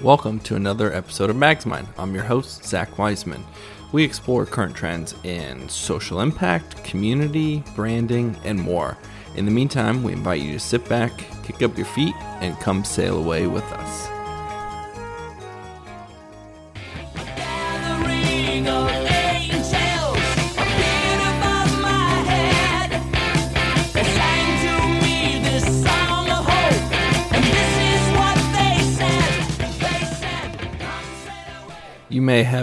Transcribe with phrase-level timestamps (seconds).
[0.00, 1.88] Welcome to another episode of MAG's Mind.
[1.98, 3.42] I'm your host, Zach Weismann.
[3.90, 8.96] We explore current trends in social impact, community, branding, and more.
[9.34, 12.84] In the meantime, we invite you to sit back, kick up your feet, and come
[12.84, 14.17] sail away with us.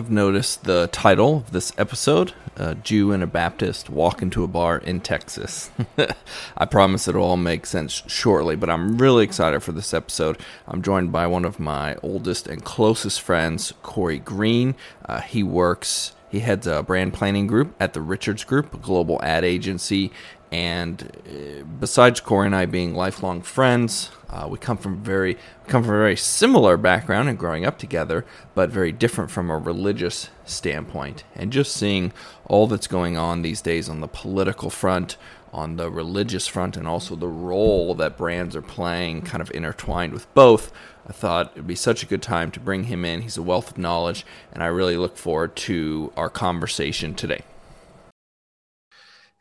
[0.05, 4.48] Have noticed the title of this episode A Jew and a Baptist Walk into a
[4.48, 5.72] Bar in Texas.
[6.58, 10.38] I promise it'll all make sense shortly, but I'm really excited for this episode.
[10.68, 14.76] I'm joined by one of my oldest and closest friends, Corey Green.
[15.09, 19.20] Uh, he works, he heads a brand planning group at the Richards Group, a global
[19.23, 20.12] ad agency.
[20.55, 25.38] And uh, besides Corey and I being lifelong friends, uh, we come from very
[25.68, 28.23] come from a very similar background and growing up together,
[28.54, 31.26] but very different from a religious standpoint.
[31.36, 32.14] And just seeing
[32.45, 35.17] all that's going on these days on the political front,
[35.52, 40.14] on the religious front, and also the role that brands are playing, kind of intertwined
[40.14, 40.72] with both.
[41.06, 43.23] I thought it'd be such a good time to bring him in.
[43.23, 47.44] He's a wealth of knowledge, and I really look forward to our conversation today.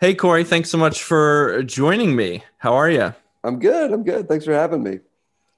[0.04, 2.44] Hey, Corey, thanks so much for joining me.
[2.58, 3.14] How are you?
[3.42, 3.90] I'm good.
[3.90, 4.28] I'm good.
[4.28, 4.98] Thanks for having me.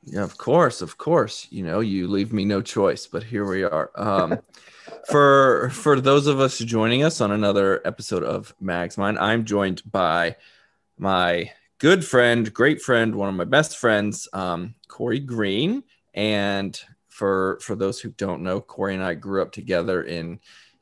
[0.05, 1.49] Yeah, of course, of course.
[1.51, 3.91] You know, you leave me no choice, but here we are.
[3.97, 4.39] Um,
[5.09, 9.83] for for those of us joining us on another episode of MAG's Mind, I'm joined
[9.91, 10.37] by
[10.97, 15.83] my good friend, great friend, one of my best friends, um, Corey Green.
[16.15, 20.39] And for for those who don't know, Corey and I grew up together in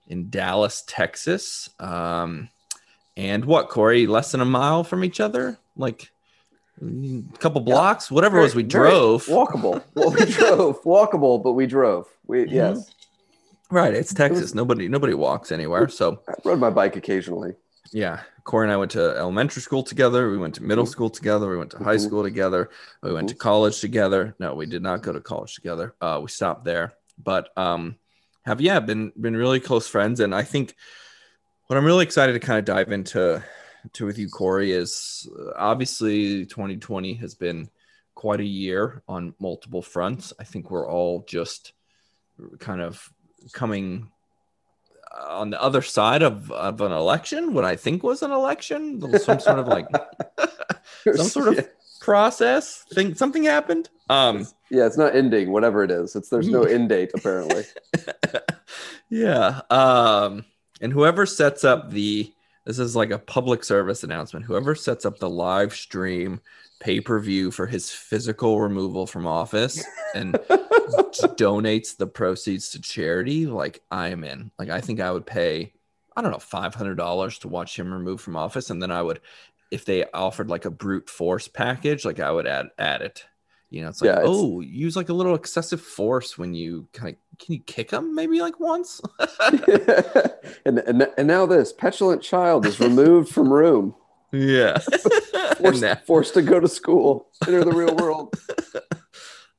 [0.07, 1.71] in Dallas, Texas.
[1.81, 2.51] Um,
[3.17, 4.07] and what, Corey?
[4.07, 6.11] Less than a mile from each other, like
[6.83, 8.55] a couple blocks, whatever it was.
[8.55, 9.27] We drove.
[9.27, 9.83] walkable.
[9.95, 12.07] Well, we drove walkable, but we drove.
[12.27, 12.55] We Mm-hmm.
[12.55, 12.91] yes.
[13.71, 14.55] Right, it's Texas.
[14.55, 15.89] Nobody nobody walks anywhere.
[15.89, 17.55] So I rode my bike occasionally.
[17.93, 20.31] yeah, Corey and I went to elementary school together.
[20.31, 20.89] We went to middle Mhm.
[20.91, 21.49] school together.
[21.49, 22.01] We went to high Mhm.
[22.07, 22.71] school together.
[23.03, 24.35] We went to college together.
[24.39, 25.95] No, we did not go to college together.
[26.01, 27.97] Uh, we stopped there, but um,
[28.45, 30.21] have yeah been been really close friends.
[30.21, 30.77] And I think
[31.67, 33.43] what I'm really excited to kind of dive into
[33.93, 37.69] to with you, Corey, is uh, obviously 2020 has been
[38.15, 40.33] quite a year on multiple fronts.
[40.39, 41.73] I think we're all just
[42.59, 43.09] kind of
[43.53, 44.11] coming
[45.13, 49.01] uh, on the other side of, of an election, what I think was an election,
[49.19, 49.87] some sort of like
[51.15, 51.69] some sort of
[52.01, 53.15] process thing.
[53.15, 53.89] Something happened.
[54.11, 55.51] Um, yeah, it's not ending.
[55.51, 57.65] Whatever it is, it's there's no end date apparently.
[59.09, 59.61] yeah.
[59.71, 60.45] Um,
[60.85, 62.31] and whoever sets up the
[62.67, 64.45] this is like a public service announcement.
[64.47, 66.41] Whoever sets up the live stream
[66.81, 69.83] pay per view for his physical removal from office
[70.15, 70.35] and
[71.37, 74.51] donates the proceeds to charity, like I am in.
[74.59, 75.73] Like I think I would pay,
[76.17, 79.03] I don't know, five hundred dollars to watch him removed from office, and then I
[79.03, 79.21] would,
[79.71, 83.25] if they offered like a brute force package, like I would add add it.
[83.71, 86.87] You know, it's like, Yeah, it's- oh, use like a little excessive force when you
[86.93, 89.01] kind of can you kick him maybe like once?
[90.65, 93.95] and, and and now this petulant child is removed from room,
[94.35, 94.79] yeah.
[95.59, 98.35] Forced, now- forced to go to school, enter the real world.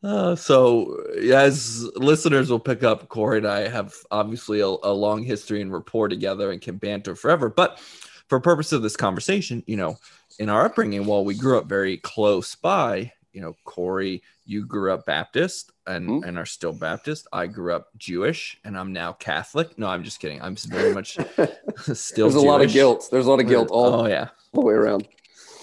[0.03, 5.23] Uh, so, as listeners will pick up, Corey and I have obviously a, a long
[5.23, 7.49] history and rapport together and can banter forever.
[7.49, 7.79] But
[8.27, 9.97] for purpose of this conversation, you know,
[10.37, 14.93] in our upbringing, while we grew up very close by, you know, Corey, you grew
[14.93, 16.27] up Baptist and, Mhm.
[16.27, 17.27] and are still Baptist.
[17.33, 19.77] I grew up Jewish and I'm now Catholic.
[19.77, 20.41] No, I'm just kidding.
[20.41, 21.17] I'm very much
[21.93, 23.09] still There's a lot of guilt.
[23.11, 24.29] There's a lot of guilt all, Oh, yeah.
[24.53, 25.07] all the way around.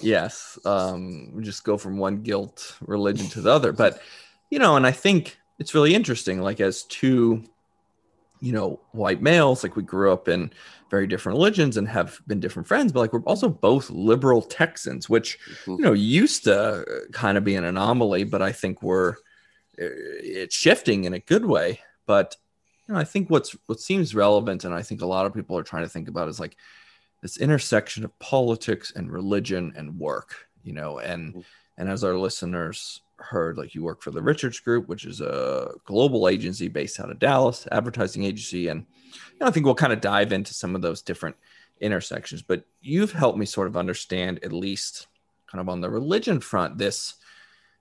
[0.03, 0.59] Yes.
[0.67, 3.73] Um, just go from one guilt religion to the other.
[3.73, 4.01] But,
[4.51, 7.45] you know, and I think it's really interesting, like as two,
[8.43, 10.53] you know, white males, like we grew up in
[10.91, 15.09] very different religions and have been different friends, but like we're also both liberal Texans,
[15.09, 15.79] which, Mhm.
[15.79, 19.13] you know, used to kind of be an anomaly, but I think we're
[19.81, 19.89] uh,
[20.21, 21.81] it's shifting in a good way.
[22.05, 22.37] But
[22.89, 25.57] you know, I think what's what seems relevant, and I think a lot of people
[25.57, 26.57] are trying to think about is like
[27.23, 31.45] this intersection of politics and religion and work, you know, and Mhm.
[31.79, 35.73] and as our listeners heard, like you work for the Richards Group, which is a
[35.85, 39.93] global agency based out of Dallas, advertising agency, and you know, I think we'll kind
[39.93, 41.37] of dive into some of those different
[41.81, 42.43] intersections.
[42.43, 45.07] But you've helped me sort of understand, at least
[45.47, 47.15] kind of on the religion front, this.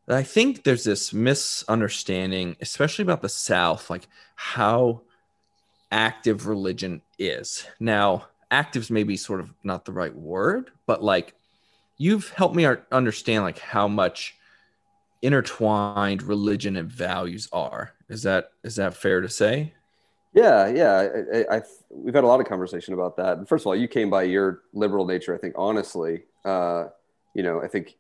[0.07, 5.01] I think there's this misunderstanding, especially about the South, like how
[5.91, 7.65] active religion is.
[7.79, 11.33] Now, active's maybe sort of not the right word, but like
[11.97, 14.35] you've helped me understand like how much
[15.21, 17.93] intertwined religion and values are.
[18.09, 19.73] Is that is that fair to say?
[20.33, 20.91] Yeah, yeah.
[21.33, 23.37] I, I, I, we've had a lot of conversation about that.
[23.37, 25.35] And first of all, you came by your liberal nature.
[25.35, 26.85] I think honestly, uh,
[27.33, 27.97] you know, I think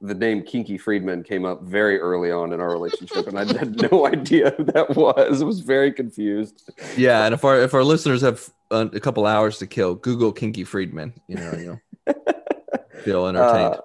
[0.00, 3.90] the name Kinky Friedman came up very early on in our relationship, and I had
[3.90, 5.42] no idea who that was.
[5.42, 6.70] I was very confused.
[6.96, 10.32] Yeah, and if our if our listeners have a, a couple hours to kill, Google
[10.32, 11.14] Kinky Friedman.
[11.26, 12.14] You know, you know,
[13.02, 13.74] feel entertained.
[13.74, 13.80] Uh,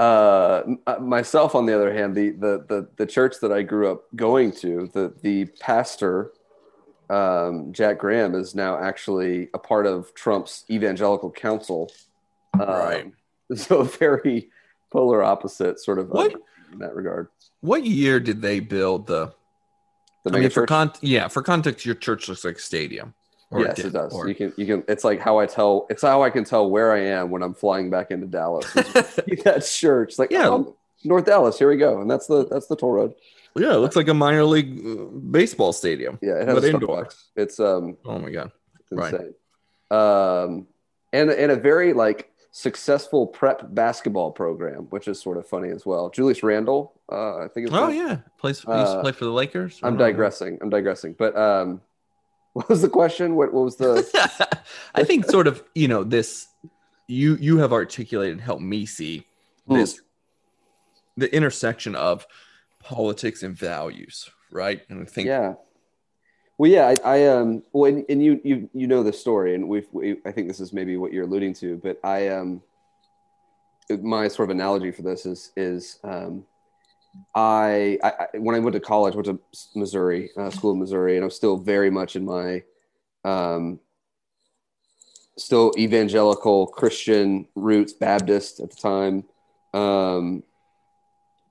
[0.00, 0.62] uh,
[1.00, 4.50] myself, on the other hand, the, the the the church that I grew up going
[4.62, 6.32] to, the the pastor,
[7.10, 11.90] um, Jack Graham, is now actually a part of Trump's evangelical council.
[12.54, 13.12] Um, Right.
[13.56, 14.48] So very
[14.92, 16.34] polar opposite, sort of uh, What?
[16.72, 17.26] in that regard.
[17.60, 19.32] what year did they build the?
[20.24, 23.12] The I mean, for con- yeah, for context, your church looks like a stadium.
[23.52, 24.12] Or yes, it does.
[24.14, 24.84] or- You can, you can.
[24.86, 25.86] It's like how I tell.
[25.90, 28.70] It's how I can tell where I am when I'm flying back into Dallas.
[28.74, 30.56] that church, like Yeah.
[30.56, 30.62] yeah,
[31.04, 31.58] North Dallas.
[31.58, 33.14] Here we go, and that's the that's the toll road.
[33.56, 36.18] yeah, it looks like a minor league uh, baseball stadium.
[36.22, 37.08] Yeah, it has But a indoor.
[37.34, 38.52] It's um, Oh my god.
[38.80, 39.12] it's Right.
[39.14, 39.34] insane.
[39.90, 40.66] Um,
[41.12, 45.84] and and a very like successful prep basketball program, which is sort of funny as
[45.84, 46.10] well.
[46.10, 47.66] Julius Randle, uh, I think.
[47.66, 48.60] It's Oh yeah, plays.
[48.60, 49.80] he used to Uh, play for the Lakers.
[49.82, 50.04] I'm don't know.
[50.06, 50.58] digressing.
[50.62, 51.14] I'm digressing.
[51.18, 51.80] But um,
[52.52, 53.36] what was the question?
[53.36, 54.58] What what was the?
[54.94, 56.48] I think sort of you know this.
[57.06, 59.26] You you have articulated and helped me see
[59.66, 59.74] Hmm.
[59.74, 60.00] this
[61.16, 62.26] the intersection of
[62.80, 64.82] politics and values, right?
[64.88, 65.54] And I think yeah
[66.58, 69.66] well yeah i, I um well and, and you you you know the story and
[69.66, 72.62] we've we, i think this is maybe what you're alluding to but i um
[74.02, 76.44] my sort of analogy for this is is um
[77.34, 79.38] I, I when I went to college, went to
[79.74, 82.62] Missouri, uh, school of Missouri, and I was still very much in my,
[83.24, 83.80] um,
[85.36, 89.24] still evangelical Christian roots, Baptist at the time,
[89.74, 90.42] um,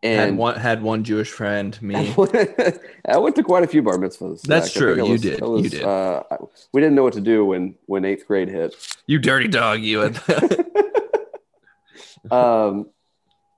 [0.01, 1.95] had and one had one Jewish friend, me.
[3.05, 4.41] I went to quite a few bar mitzvahs.
[4.43, 4.95] That's think true.
[5.05, 5.41] You was- did.
[5.41, 5.83] Was, You did.
[5.83, 6.23] Uh,
[6.71, 8.75] we didn't know what to do when when eighth grade hit.
[9.07, 9.99] you dirty dog, you.
[9.99, 10.65] had-
[12.31, 12.89] Um,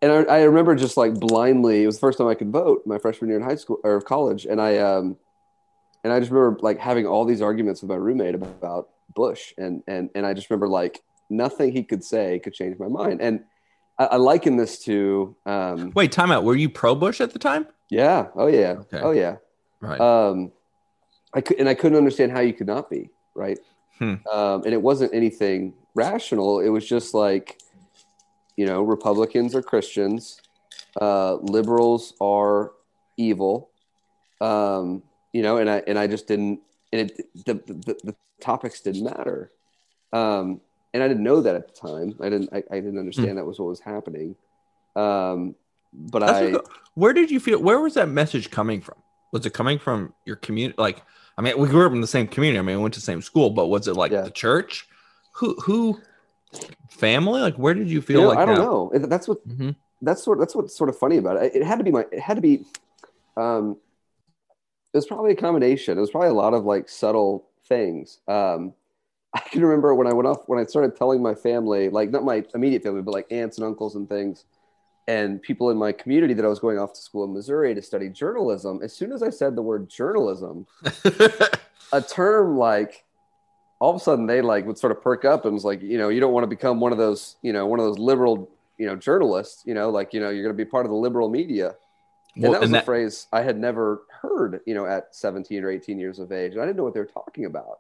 [0.02, 1.84] and I, I remember just like blindly.
[1.84, 4.02] It was the first time I could vote my freshman year in high school or
[4.02, 5.18] college, and I um,
[6.04, 9.84] and I just remember like having all these arguments with my roommate about Bush, and
[9.88, 13.22] and and I just remember like nothing he could say could change my mind.
[13.22, 13.44] And
[14.00, 16.44] I, I liken this to um, Wait, time out.
[16.44, 17.68] Were you pro Bush at the time?
[17.90, 19.00] yeah, oh yeah, Okay.
[19.02, 19.36] oh yeah.
[19.82, 20.00] Right.
[20.00, 20.52] um,
[21.34, 23.58] I could, and I couldn't understand how you could not be right.
[24.00, 24.16] Hmm.
[24.32, 26.60] Um, and it wasn't anything rational.
[26.60, 27.60] It was just like,
[28.62, 30.40] you know, Republicans are Christians,
[31.02, 32.74] uh, liberals are
[33.18, 33.70] evil.
[34.40, 35.02] Um,
[35.34, 36.60] you know, and I and I just didn't.
[36.94, 39.52] And it, the, the the topics didn't matter.
[40.14, 40.62] Um,
[40.94, 42.10] and I didn't know that at the time.
[42.22, 42.50] I didn't.
[42.54, 44.36] I, I didn't understand that was what was happening.
[44.96, 45.56] Um,
[45.94, 46.52] but That's I.
[46.52, 47.60] what- where did you feel?
[47.68, 48.98] Where was that message coming from?
[49.32, 50.76] Was it coming from your community?
[50.78, 51.02] Like,
[51.38, 52.60] I mean, we grew up in the same community.
[52.60, 54.24] I mean, we went to the same school, but was it like Yeah.
[54.24, 54.88] the church?
[55.36, 56.02] Who, who,
[56.90, 57.42] family?
[57.42, 59.00] Like, where did you feel you know, like I don't that?
[59.00, 59.08] know.
[59.08, 59.76] That's what Mhm.
[60.02, 61.56] that's sort that's what's sort of funny about it.
[61.56, 62.66] It had to be my it had to be
[63.38, 63.78] um
[64.94, 65.98] it was probably a combination.
[65.98, 68.20] It was probably a lot of like subtle things.
[68.28, 68.74] Um
[69.34, 72.26] I can remember when I went off when I started telling my family, like not
[72.26, 74.44] my immediate family, but like aunts and uncles and things,
[75.08, 77.82] and people in my community that I was going off to school in Missouri to
[77.82, 78.82] study journalism.
[78.84, 80.68] As soon as I said the word journalism,
[81.94, 83.06] a term like
[83.82, 85.98] all of a sudden they like would sort of perk up and was like, you
[85.98, 88.48] know, you don't want to become one of those, you know, one of those liberal,
[88.78, 90.96] you know, journalists, you know, like, you know, you're going to be part of the
[90.96, 91.74] liberal media.
[92.36, 95.16] And Well, that was and a that- phrase I had never heard, you know, at
[95.16, 96.54] 17 or 18 years of age.
[96.54, 97.80] And I didn't know what they were talking about.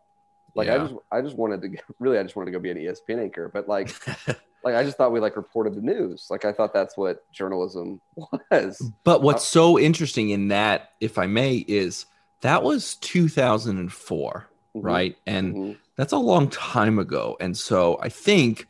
[0.55, 2.77] Like I just, I just wanted to, really, I just wanted to go be an
[2.77, 3.93] ESPN anchor, but like,
[4.63, 6.27] like I just thought we like reported the news.
[6.31, 8.01] Like I thought that's what journalism
[8.51, 8.81] was.
[9.03, 12.07] But what's uh, so interesting in that, if I may, is
[12.41, 14.83] that was 2004, Mhm.
[14.83, 15.17] right?
[15.25, 15.77] And Mhm.
[15.95, 17.37] that's a long time ago.
[17.39, 18.67] And so I think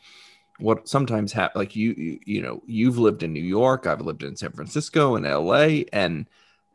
[0.59, 4.23] what sometimes happens, like you, you, you know, you've lived in New York, I've lived
[4.23, 6.27] in San Francisco and LA, and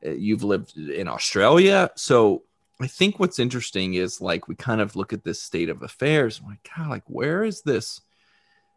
[0.04, 1.90] uh, you've lived in Australia.
[1.96, 2.42] So
[2.80, 6.40] I think what's interesting is like we kind of look at this state of affairs.
[6.40, 8.00] I'm like, God, like where is this?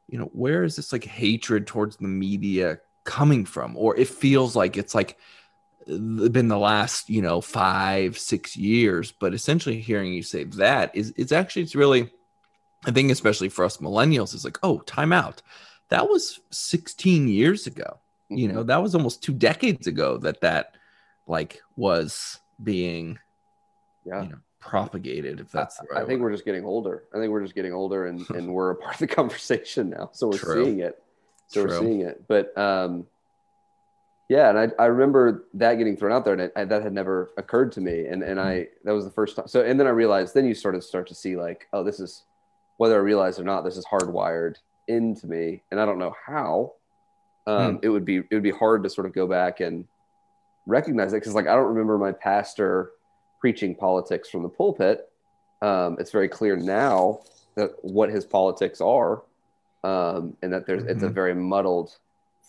[0.07, 3.77] You know, where is this like hatred towards the media coming from?
[3.77, 5.17] Or it feels like it's like
[5.97, 11.13] been the last you know five six years but essentially hearing you say that is
[11.17, 12.09] it's actually it's really
[12.85, 15.41] i think especially for us millennials is like oh time out
[15.89, 17.97] that was 16 years ago
[18.29, 18.53] you Mhm.
[18.53, 20.75] know that was almost two decades ago that that
[21.27, 23.17] like was being
[24.05, 24.23] yeah.
[24.23, 27.05] you know propagated if that's the right I think we're just getting older.
[27.13, 30.09] I think we're just getting older, and, and we're a part of the conversation now.
[30.11, 30.65] So we're True.
[30.65, 31.01] seeing it.
[31.47, 32.27] So we're seeing it.
[32.27, 33.07] But um,
[34.29, 37.31] Yeah, and I, I remember that getting thrown out there, and I, that had never
[37.37, 39.47] occurred to me, and and I that was the first time.
[39.47, 41.99] So, and then I realized, then you sort of start to see like, oh, this
[41.99, 42.23] is
[42.77, 44.55] whether I realize or not, this is hardwired
[44.87, 46.73] into me, and I don't know how.
[47.47, 49.85] Um, It would be it would be hard to sort of go back and
[50.67, 52.91] recognize it because like I don't remember my pastor
[53.41, 55.09] preaching politics from the pulpit.
[55.63, 57.21] Um, it's very clear now
[57.55, 59.23] that what his politics are,
[59.83, 61.13] um, and that there's it's a Mhm.
[61.13, 61.97] very muddled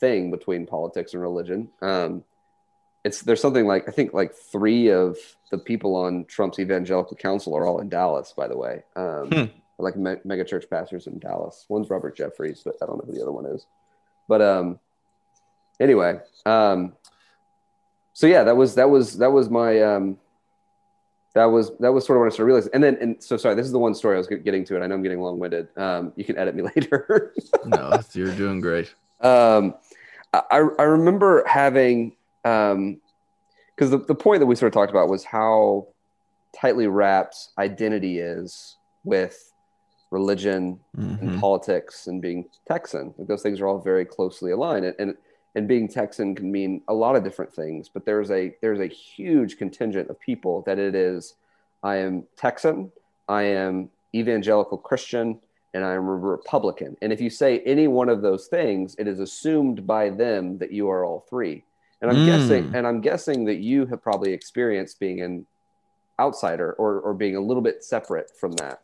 [0.01, 1.69] thing between politics and religion.
[1.83, 2.25] Um,
[3.05, 5.17] it's there's something like I think like three of
[5.51, 8.83] the people on Trump's evangelical council are all in Dallas, by the way.
[8.97, 9.45] Um, Hmm.
[9.79, 11.65] Like me- mega church pastors in Dallas.
[11.71, 13.65] One's Robert Jeffress, but I don't know who the other one is.
[14.29, 14.79] But um,
[15.81, 16.93] anyway, um,
[18.13, 20.19] so yeah, that was that was that was my um,
[21.35, 22.71] that was that was sort of when I started realizing.
[22.75, 24.85] And then and so sorry, this is the one story I was getting to, and
[24.85, 25.69] I know I'm getting long winded.
[25.79, 27.33] Um, you can edit me later.
[27.65, 28.93] No, you're doing great.
[29.23, 29.73] um,
[30.33, 30.43] I,
[30.79, 35.89] I remember having because the, the point that we sort of talked about was how
[36.59, 39.53] tightly wrapped identity is with
[40.11, 41.41] religion and Mhm.
[41.41, 43.15] politics and being Texan.
[43.19, 45.17] Like those things are all very closely aligned, and, and
[45.57, 47.89] and being Texan can mean a lot of different things.
[47.89, 51.35] But there's a there's a huge contingent of people that it is.
[51.83, 52.93] I am Texan.
[53.29, 55.41] I am evangelical Christian,
[55.75, 56.97] and I am a Republican.
[57.03, 60.73] And if you say any one of those things, it is assumed by them that
[60.73, 61.65] you are all three.
[62.03, 62.27] And I'm Mm.
[62.27, 65.47] guessing, and I'm guessing that you have probably experienced being an
[66.19, 68.81] outsider or or being a little bit separate from that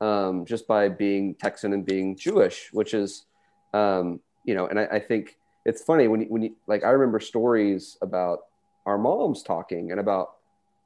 [0.00, 3.26] um, just by being Texan and being Jewish, which is,
[3.74, 6.90] um, you know, and I, I think it's funny when you, when you, like, I
[6.90, 8.40] remember stories about
[8.86, 10.36] our moms talking and about,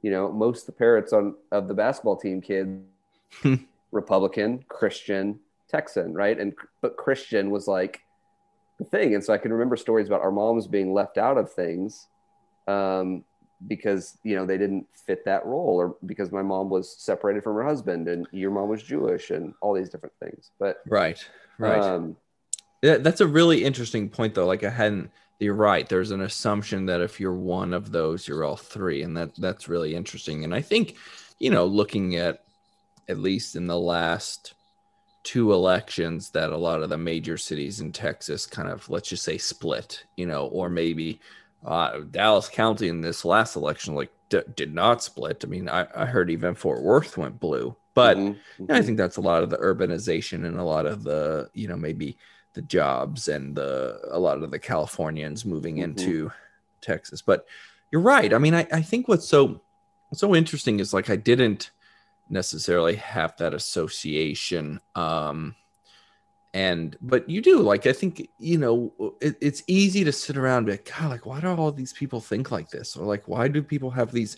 [0.01, 2.81] you know, most of the parents on of the basketball team kids,
[3.95, 6.39] Republican, Christian, Texan, right?
[6.39, 8.01] And but Christian was like
[8.77, 11.51] the thing, and so I can remember stories about our moms being left out of
[11.51, 12.07] things
[12.67, 13.23] um,
[13.67, 17.55] because you know they didn't fit that role, or because my mom was separated from
[17.55, 20.51] her husband, and your mom was Jewish, and all these different things.
[20.59, 21.25] But Right,
[21.57, 21.81] right.
[21.81, 22.17] um,
[22.83, 24.45] Yeah, that's a really interesting point, though.
[24.45, 25.09] Like I hadn't.
[25.39, 25.87] You're right.
[25.89, 29.67] There's an assumption that if you're one of those, you're all three, and that that's
[29.67, 30.45] really interesting.
[30.45, 30.95] And I think,
[31.39, 32.44] you know, looking at
[33.09, 34.53] at least in the last
[35.23, 39.23] two elections, that a lot of the major cities in Texas kind of let's just
[39.23, 41.19] say split, you know, or maybe
[41.65, 45.43] uh, Dallas County in this last election like d- did not split.
[45.43, 48.17] I mean, I, I heard even Fort Worth went blue, but.
[48.17, 51.49] mhm, And I think that's a lot of the urbanization and a lot of the,
[51.53, 52.17] you know, maybe
[52.53, 55.83] the jobs and the a lot of the Californians moving Mhm.
[55.83, 56.31] into
[56.81, 57.21] Texas.
[57.21, 57.45] But
[57.91, 58.33] you're right.
[58.33, 59.61] I mean, I, I think what's so
[60.09, 61.71] what's so interesting is like I didn't
[62.29, 64.79] necessarily have that association.
[64.95, 65.55] Um
[66.53, 70.59] and but you do like I think you know it, it's easy to sit around
[70.59, 72.95] and be like, God, like why do all these people think like this?
[72.95, 74.37] Or like why do people have these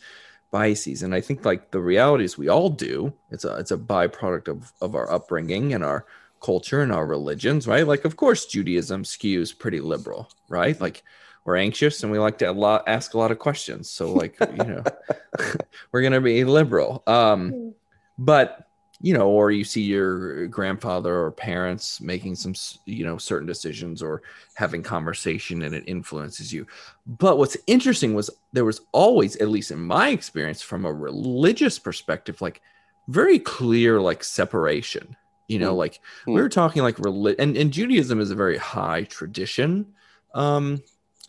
[0.51, 3.77] biases and i think like the reality is we all do it's a it's a
[3.77, 6.05] byproduct of of our upbringing and our
[6.41, 11.03] culture and our religions right like of course judaism skews pretty liberal right like
[11.47, 14.35] we're anxious and we like to a lot, ask a lot of questions so like
[14.41, 14.83] you know
[15.91, 17.73] we're gonna be liberal um
[18.19, 18.67] but
[18.99, 22.53] you know or you see your grandfather or parents making some
[22.85, 24.21] you know certain decisions or
[24.55, 26.65] having conversation and it influences you
[27.05, 31.77] but what's interesting was there was always, at least in my experience, from a religious
[31.79, 32.61] perspective, like
[33.07, 35.15] very clear like separation.
[35.47, 35.77] You know, Hmm.
[35.77, 36.33] like Hmm.
[36.33, 39.93] we were talking like reli- and, and Judaism is a very high tradition.
[40.33, 40.81] Um,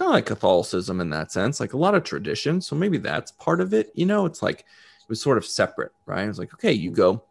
[0.07, 2.61] of like Catholicism in that sense, like a lot of tradition.
[2.61, 3.91] So maybe that's part of it.
[3.95, 6.25] You know, it's like it was sort of separate, right?
[6.25, 7.23] It was like, okay, you go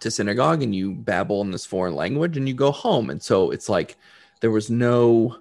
[0.00, 3.10] to synagogue and you babble in this foreign language and you go home.
[3.10, 3.96] And so it's like
[4.40, 5.38] there was no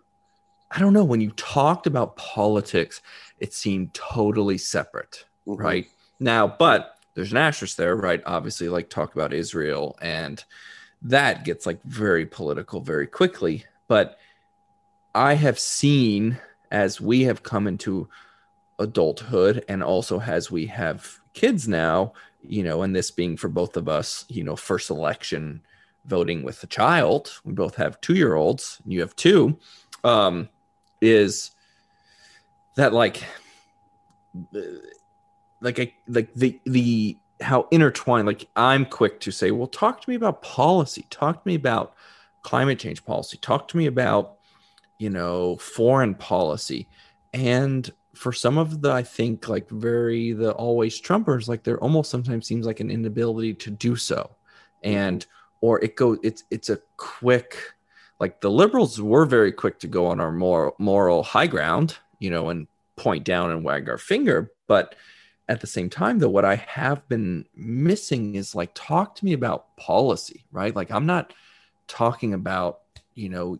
[0.71, 3.01] I don't know, when you talked about politics,
[3.39, 5.59] it seemed totally separate, mhm.
[5.59, 5.87] right?
[6.19, 8.21] Now, but there's an asterisk there, right?
[8.25, 10.43] Obviously, like talk about Israel, and
[11.01, 13.65] that gets like very political very quickly.
[13.87, 14.17] But
[15.15, 16.37] I have seen
[16.71, 18.09] as we have come into
[18.79, 22.11] adulthood and also as we have kids now,
[22.43, 25.61] you know, and this being for both of us, you know, first election
[26.05, 29.57] voting with a child, we both have two year olds, you have two,
[30.03, 30.49] um,
[30.99, 31.51] is
[32.75, 33.23] that like,
[35.61, 40.09] like, I, like the, the, how intertwined, like I'm quick to say, well, talk to
[40.09, 41.95] me about policy, talk to me about
[42.43, 44.34] climate change policy, talk to me about,
[44.97, 46.87] you know, foreign policy.
[47.33, 52.09] And for some of the, I think, like very the always Trumpers, like there almost
[52.09, 54.31] sometimes seems like an inability to do so.
[54.83, 54.97] Mm-hmm.
[54.97, 55.25] And
[55.61, 57.57] or it goes it's it's a quick
[58.19, 62.29] like the liberals were very quick to go on our moral moral high ground you
[62.29, 64.51] know, and point down and wag our finger.
[64.67, 64.95] But
[65.47, 69.33] at the same time, though, what I have been missing is like, talk to me
[69.33, 70.75] about policy, right?
[70.75, 71.33] Like, I'm not
[71.87, 72.79] talking about,
[73.13, 73.59] you know,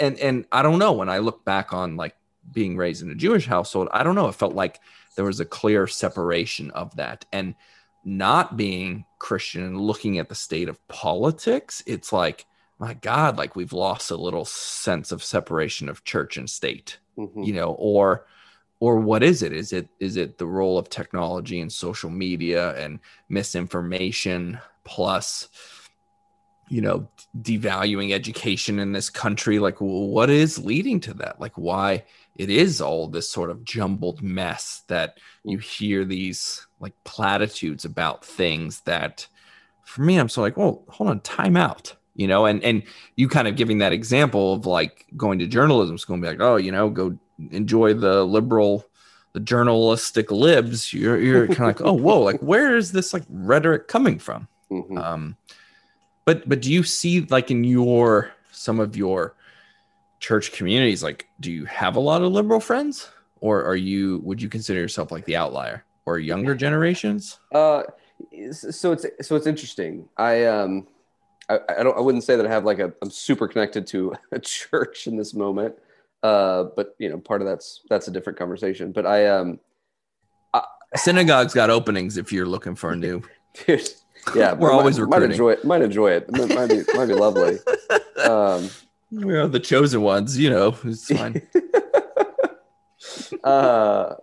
[0.00, 2.16] and and I don't know when I look back on like
[2.52, 4.28] being raised in a Jewish household, I don't know.
[4.28, 4.80] It felt like
[5.16, 7.24] there was a clear separation of that.
[7.32, 7.54] And
[8.04, 12.46] not being Christian and looking at the state of politics, it's like,
[12.78, 17.46] my God, like we've lost a little sense of separation of church and state, Mhm.
[17.46, 18.26] you know, or
[18.78, 19.52] or what is it?
[19.52, 25.48] Is it is it the role of technology and social media and misinformation plus
[26.68, 27.06] you know
[27.40, 31.40] devaluing education in this country like what is leading to that?
[31.40, 32.04] Like why
[32.34, 38.24] it is all this sort of jumbled mess that you hear these like platitudes about
[38.24, 39.26] things that
[39.84, 42.46] for me i'm so like well hold on time out you know?
[42.46, 42.82] And and
[43.16, 46.40] you kind of giving that example of like going to journalism school and be like
[46.40, 47.16] oh you know go
[47.50, 48.84] enjoy the liberal
[49.34, 50.94] the journalistic libs.
[50.94, 54.48] You're you're kind of like oh whoa like where is this like rhetoric coming from?
[54.70, 54.98] Mhm.
[54.98, 55.36] um,
[56.26, 59.34] but but do you see like in your some of your
[60.20, 63.08] church communities, like do you have a lot of liberal friends,
[63.40, 67.38] or are you would you consider yourself like the outlier or younger generations?
[67.52, 67.84] Uh,
[68.50, 70.08] so it's so it's interesting.
[70.18, 70.86] I um,
[71.48, 74.14] I, I don't I wouldn't say that I have like a I'm super connected to
[74.32, 75.74] a church in this moment.
[76.22, 78.92] Uh, but you know, part of that's that's a different conversation.
[78.92, 79.60] But I um,
[80.94, 83.22] Synagogue's got openings if you're looking for a new.
[83.66, 83.88] dude,
[84.34, 85.30] yeah, We're always might recruiting.
[85.32, 85.64] enjoy it.
[85.64, 86.30] Might enjoy it.
[86.32, 87.58] Might, might be might be lovely.
[88.24, 88.70] Um,
[89.12, 90.74] We are the chosen ones, you know.
[90.84, 91.42] It's fine.
[93.44, 94.14] uh,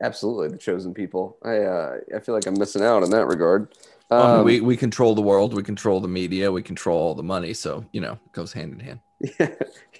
[0.00, 1.36] absolutely, the chosen people.
[1.42, 3.74] I uh, I feel like I'm missing out in that regard.
[4.10, 7.14] I mean, Um, we we control the world, we control the media, we control all
[7.14, 9.00] the money, so you know it goes hand in hand.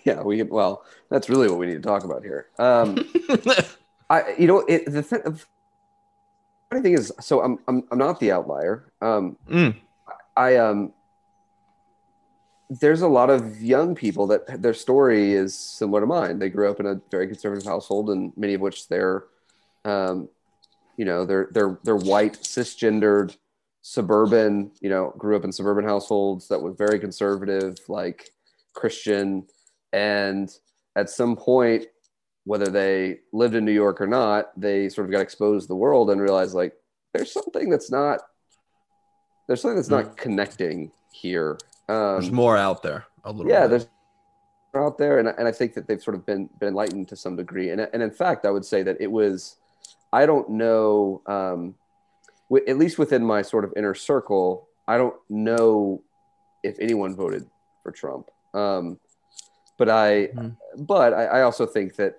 [0.05, 2.47] yeah, we well, that's really what we need to talk about here.
[2.59, 2.99] Um,
[4.11, 5.23] I, you know, it, the th-
[6.73, 8.93] funny thing is, so I'm, I'm, I'm not the outlier.
[9.01, 9.77] Um, Mm.
[10.35, 10.95] I, um,
[12.71, 16.39] there's a lot of young people that their story is similar to mine.
[16.39, 19.25] They grew up in a very conservative household, and many of which they're,
[19.85, 20.31] um,
[20.97, 23.37] you know, they're they're they're white, cisgendered,
[23.83, 24.71] suburban.
[24.81, 28.31] You know, grew up in suburban households that were very conservative, like
[28.73, 29.47] Christian,
[29.93, 30.51] and
[30.97, 31.85] at some point,
[32.45, 35.77] whether they lived in New York or not, they sort of got exposed to the
[35.77, 36.75] world and realized like
[37.15, 38.21] there's something that's not
[39.47, 41.59] there's something that's not connecting here.
[41.89, 43.05] Um, There's more out there.
[43.25, 43.51] A little.
[43.51, 43.71] yeah, bit.
[43.71, 43.87] there's
[44.73, 47.17] more out there, and, and I think that they've sort of been been enlightened to
[47.17, 47.71] some degree.
[47.71, 49.57] And and in fact, I would say that it was,
[50.13, 51.75] I don't know, um,
[52.49, 56.03] w- at least within my sort of inner circle, I don't know
[56.63, 57.45] if anyone voted
[57.83, 58.31] for Trump.
[58.55, 58.99] Um,
[59.77, 60.49] but I, Hmm.
[60.79, 62.17] but I, I also think that,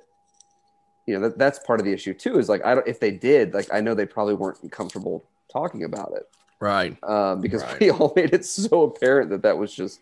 [1.06, 2.38] you know, that that's part of the issue too.
[2.40, 5.84] Is like I don't if they did, like I know they probably weren't comfortable talking
[5.84, 6.28] about it
[6.60, 6.98] right.
[7.04, 7.80] um, because Right.
[7.80, 10.00] we all made it so apparent that that was just,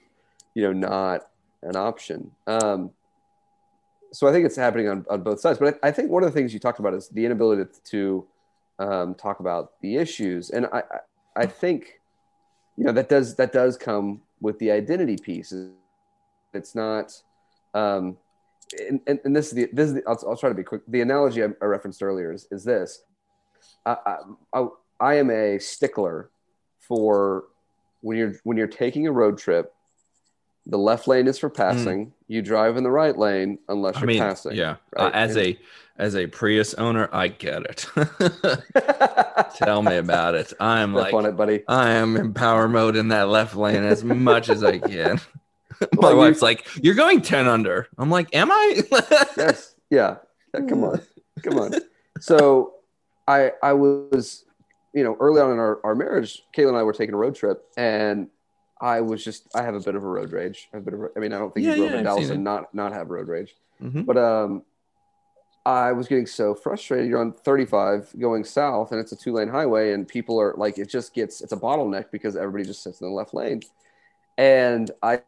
[0.54, 1.28] you know, not
[1.64, 2.32] an option.
[2.48, 2.92] Um,
[4.14, 5.60] so I think it's happening on, on both sides.
[5.60, 8.28] But I, I think one of the things you talked about is the inability to
[8.80, 10.84] um, talk about the issues, and I,
[11.36, 12.00] I, think,
[12.78, 15.54] you know, that does that does come with the identity piece.
[16.54, 17.22] It's not.
[17.74, 18.18] Um,
[18.74, 20.82] and, and, and this is the this is the, I'll, I'll try to be quick.
[20.88, 23.02] The analogy I, I referenced earlier is, is this.
[23.86, 24.18] I,
[24.54, 24.68] I,
[25.00, 26.30] I, am a stickler
[26.80, 27.46] for
[28.02, 29.74] when you're when you're taking a road trip
[30.68, 34.20] the left lane is for passing you drive in the right lane unless you're mean,
[34.20, 34.76] passing yeah.
[34.98, 35.08] right?
[35.08, 35.60] Uh, as And- a
[35.98, 37.86] as a Prius owner, I get it.
[39.58, 40.52] Tell me about it.
[40.60, 43.84] I'm Step like on it buddy I am in power mode in that left lane
[43.84, 45.20] as much as I can.
[45.96, 48.82] My wife's like, "You're going ten under." I'm like, "Am I?"
[49.38, 49.76] yes.
[49.90, 50.18] Yeah.
[50.54, 51.02] Yeah, come on.
[51.44, 51.74] Come on.
[52.20, 52.76] So
[53.28, 54.46] i i was
[54.94, 57.36] you know early on in our, our marriage kayla and i were taking a road
[57.36, 58.28] trip and
[58.82, 60.68] i was just i have a bit of a road rage.
[60.74, 62.04] I have a bit of i mean i don't think Yeah, you up yeah, in
[62.04, 63.56] dallas and not not have road rage.
[63.82, 64.08] Mhm.
[64.08, 64.64] but um
[65.66, 67.08] i was getting so frustrated.
[67.08, 70.80] You're on 35 going south and it's a two lane highway and people are like
[70.80, 73.62] it just gets it's a bottleneck because everybody just sits in the left lane.
[74.40, 75.22] And i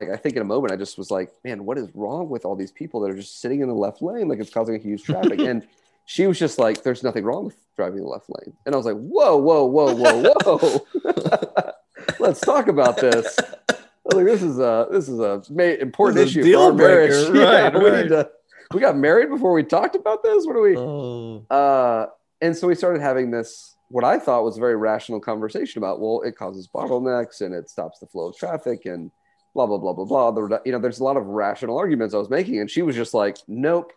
[0.00, 2.44] like, I think in a moment I just was like, man, what is wrong with
[2.44, 4.28] all these people that are just sitting in the left lane?
[4.28, 5.38] Like it's causing a huge traffic.
[5.40, 5.66] and
[6.06, 8.54] she was just like, there's nothing wrong with driving the left lane.
[8.66, 11.72] And I was like, whoa, whoa, whoa, whoa, whoa.
[12.18, 13.38] Let's talk about this.
[13.68, 16.72] I was like, this is a this is a ma- important is issue for our
[16.72, 17.30] marriage.
[17.30, 17.44] breaker.
[17.44, 18.30] Right, we need to.
[18.72, 20.46] We got married before we talked about this.
[20.46, 20.76] What do we?
[20.76, 21.44] Oh.
[21.50, 22.06] Uh,
[22.40, 26.00] and so we started having this, what I thought was a very rational conversation about,
[26.00, 29.10] well, it causes bottlenecks and it stops the flow of traffic and
[29.54, 30.30] blah, blah, blah, blah, blah.
[30.30, 32.60] The, you know, there's a lot of rational arguments I was making.
[32.60, 33.92] And she was just like, nope,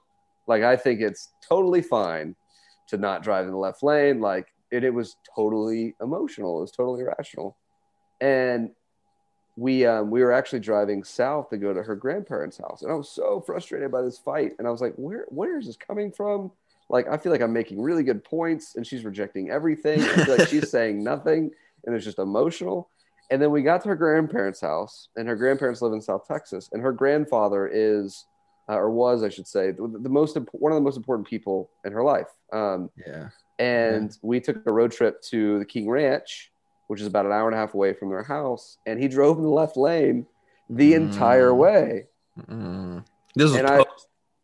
[0.47, 2.35] Like I think it's totally fine
[2.89, 4.19] to not drive in the left lane.
[4.19, 6.57] Like it, it was totally emotional.
[6.57, 7.57] It was totally irrational.
[8.19, 8.71] And
[9.55, 12.95] we um, we were actually driving south to go to her grandparents' house, and I
[12.95, 14.53] was so frustrated by this fight.
[14.57, 16.51] And I was like, "Where where is this coming from?"
[16.89, 20.01] Like I feel like I'm making really good points, and she's rejecting everything.
[20.01, 21.51] I feel like she's saying nothing,
[21.85, 22.89] and it's just emotional.
[23.29, 26.69] And then we got to her grandparents' house, and her grandparents live in South Texas,
[26.71, 28.25] and her grandfather is,
[28.69, 31.69] uh, or was, I should say, the, the most one of the most important people
[31.86, 32.27] in her life.
[32.51, 33.29] Um, Yeah.
[33.59, 36.51] and we took a road trip to the King Ranch,
[36.88, 39.38] which is about an hour and a half away from their house, and he drove
[39.38, 40.25] in the left lane
[40.69, 41.57] the entire Mm.
[41.57, 42.07] way.
[42.49, 43.05] Mm.
[43.36, 43.83] This was I-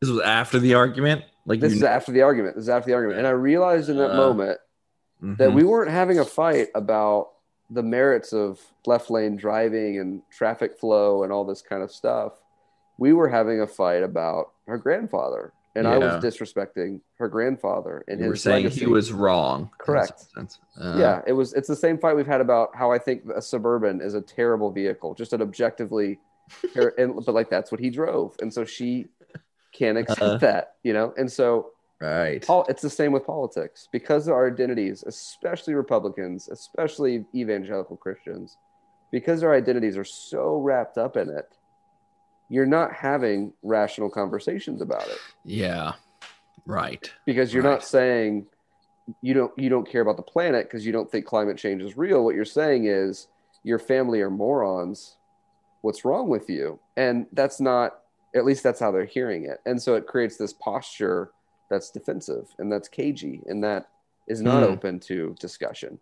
[0.01, 1.23] this was after the argument.
[1.45, 2.55] Like This is after the argument.
[2.55, 4.59] This is after the argument, and I realized in that Uh, moment
[5.21, 5.53] that Mhm.
[5.55, 7.31] we weren't having a fight about
[7.69, 12.33] the merits of left lane driving and traffic flow and all this kind of stuff.
[12.97, 18.19] We were having a fight about her grandfather, and I was disrespecting her grandfather and
[18.19, 18.81] you were saying legacy.
[18.81, 19.69] he was wrong.
[19.77, 20.25] Correct.
[20.35, 21.53] Uh, yeah, it was.
[21.53, 24.71] It's the same fight we've had about how I think a suburban is a terrible
[24.71, 26.19] vehicle, just an objectively,
[26.97, 29.05] and, but like that's what he drove, and so she
[29.71, 30.37] can't accept Uh-huh.
[30.37, 31.13] that, you know.
[31.15, 32.45] And so Right.
[32.69, 38.55] It's the same with politics because our identities, especially Republicans, especially evangelical Christians,
[39.11, 41.49] because our identities are so wrapped up in it.
[42.47, 45.93] You're not having rational conversations about it Yeah.
[46.65, 47.11] Right.
[47.25, 47.71] because you're Right.
[47.71, 48.47] not saying
[49.21, 51.97] you don't you don't care about the planet because you don't think climate change is
[51.97, 52.23] real.
[52.23, 53.27] What you're saying is
[53.63, 55.17] your family are morons.
[55.81, 56.79] What's wrong with you?
[56.95, 57.99] And that's not
[58.35, 59.59] at least that's how they're hearing it.
[59.65, 61.31] And so it creates this posture
[61.69, 63.89] that's defensive and that's cagey and that
[64.27, 64.71] is not Hmm.
[64.73, 65.99] open to discussion.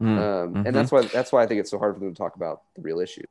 [0.00, 0.18] Mm.
[0.18, 0.66] Um, Mhm.
[0.66, 2.62] And that's why that's why I think it's so hard for them to talk about
[2.74, 3.26] the real issues.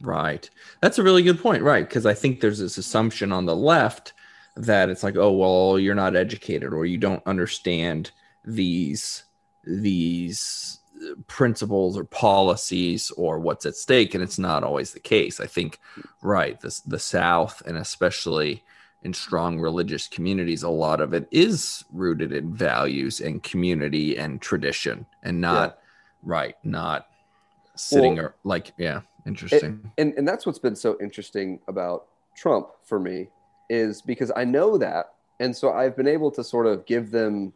[0.00, 0.48] Right.
[0.80, 1.62] That's a really good point.
[1.62, 1.86] Right.
[1.88, 4.12] Because I think there's this assumption on the left
[4.56, 8.10] that it's like, oh, well, you're not educated or you don't understand
[8.44, 9.24] these
[9.66, 10.78] these
[11.26, 15.78] principles or policies or what's at stake and it's not always the case i think
[16.22, 18.62] right the, the south and especially
[19.04, 24.40] in strong religious communities a lot of it is rooted in values and community and
[24.40, 25.78] tradition and not
[26.22, 27.06] right not
[27.76, 29.90] sitting Well, or like yeah interesting.
[29.98, 33.28] and and that's what's been so interesting about Trump for me
[33.70, 37.52] is because I know that, and so I've been able to sort of give them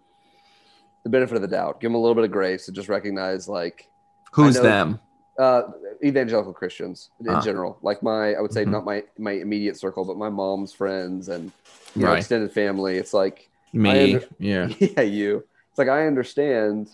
[1.04, 3.48] the benefit of the doubt, give them a little bit of grace, and just recognize
[3.48, 3.88] like
[4.32, 5.00] who's them
[5.38, 5.62] uh,
[6.04, 7.40] evangelical Christians in Ah.
[7.40, 7.78] general.
[7.82, 8.70] Like my, I would say Mhm.
[8.72, 11.52] not my my immediate circle, but my mom's friends and
[11.94, 12.18] you know, Right.
[12.18, 12.96] extended family.
[12.96, 15.44] It's like me under- yeah yeah, you.
[15.70, 16.90] It's like I understand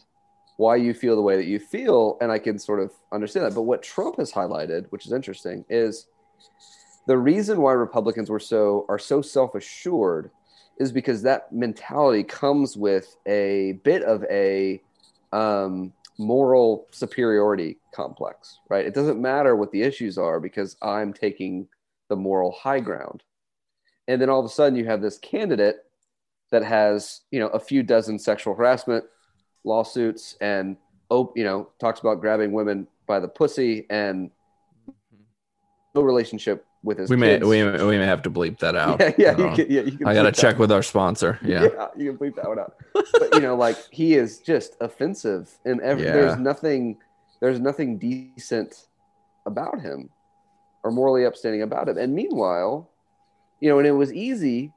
[0.57, 3.55] why you feel the way that you feel, and I can sort of understand that.
[3.55, 6.07] But what Trump has highlighted, which is interesting, is
[7.07, 10.31] the reason why Republicans were so are so self assured
[10.79, 14.81] is because that mentality comes with a bit of a
[15.33, 18.87] um, moral superiority complex, right?
[18.87, 21.69] It doesn't matter what the issues are because I'm taking
[22.09, 23.23] the moral high ground.
[24.07, 25.77] And then all of a sudden you have this candidate
[26.51, 29.05] that has, you know, a few dozen sexual harassment
[29.65, 30.77] lawsuits and,
[31.11, 34.31] oh, you know, talks about grabbing women by the pussy and
[35.95, 37.47] no relationship with his we may, kids.
[37.47, 39.81] we may we may have to bleep that out yeah, yeah, you Uh, can, yeah,
[39.83, 41.63] you i gotta check with our sponsor yeah,
[41.97, 42.75] you can bleep that one out.
[42.93, 46.13] But you know, like he is just offensive, and every, Yeah.
[46.13, 46.99] there's nothing,
[47.41, 48.87] there's nothing decent
[49.47, 50.11] about him,
[50.83, 51.97] or morally upstanding about him.
[51.99, 52.89] And meanwhile,
[53.61, 54.73] you know, and it was easy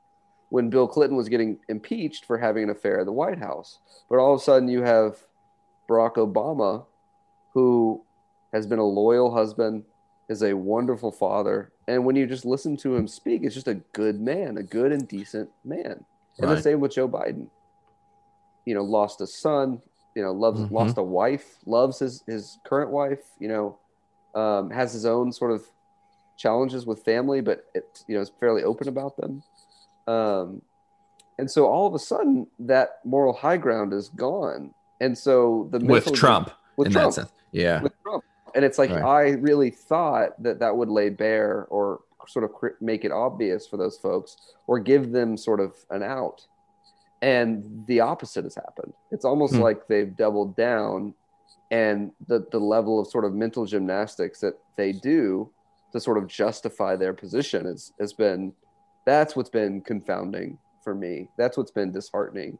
[0.49, 4.17] when Bill Clinton was getting impeached for having an affair at the White House, but
[4.17, 5.17] all of a sudden you have
[5.89, 6.85] Barack Obama,
[7.53, 8.01] who
[8.53, 9.83] has been a loyal husband,
[10.29, 13.75] is a wonderful father, and when you just listen to him speak, it's just a
[13.93, 16.03] good man, a good and decent man.
[16.39, 17.47] And the same with Joe Biden.
[18.65, 19.81] You know, lost a son.
[20.15, 20.71] You know, loves Mhm.
[20.71, 21.57] lost a wife.
[21.65, 23.23] Loves his his current wife.
[23.39, 23.77] You know,
[24.35, 25.65] um, has his own sort of
[26.35, 29.41] challenges with family, but it you know is fairly open about them.
[30.07, 30.61] Um,
[31.39, 34.73] and so all of a sudden, that moral high ground is gone.
[34.99, 38.23] And so the with trump with in Trump, that sense yeah with Trump.
[38.55, 39.03] And it's like Right.
[39.03, 43.67] I really thought that that would lay bare or sort of cr- make it obvious
[43.67, 46.45] for those folks or give them sort of an out.
[47.21, 48.93] And the opposite has happened.
[49.11, 49.61] It's almost Hmm.
[49.61, 51.13] like they've doubled down
[51.71, 55.49] and the the level of sort of mental gymnastics that they do
[55.91, 58.53] to sort of justify their position has has been
[59.05, 61.29] that's what's been confounding for me.
[61.37, 62.57] That's what's been disheartening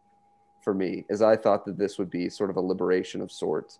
[0.63, 3.79] for me is I thought that this would be sort of a liberation of sorts.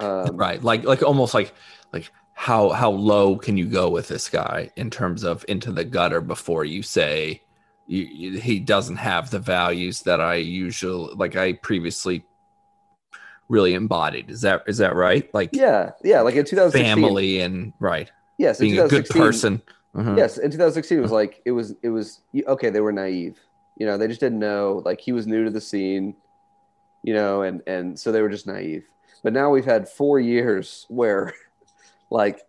[0.00, 1.52] Um, right like like almost like
[1.92, 5.84] like how how low can you go with this guy in terms of into the
[5.84, 7.42] gutter before you say
[7.88, 12.24] you, you- he doesn't have the values that I usually like I previously
[13.48, 14.30] really embodied.
[14.30, 15.32] Is that is that right?
[15.34, 16.20] Like Yeah, yeah.
[16.20, 19.62] Like in 2016, family and right, Yes, in being a good 2016 person.
[19.96, 20.16] Mhm.
[20.18, 22.70] Yes, in 2016 it was like it was it was okay.
[22.70, 23.40] They were naive,
[23.78, 23.96] you know.
[23.98, 24.82] They just didn't know.
[24.84, 26.14] Like he was new to the scene,
[27.02, 28.84] you know, and and so they were just naive.
[29.22, 31.34] But now we've had four years where,
[32.10, 32.40] like,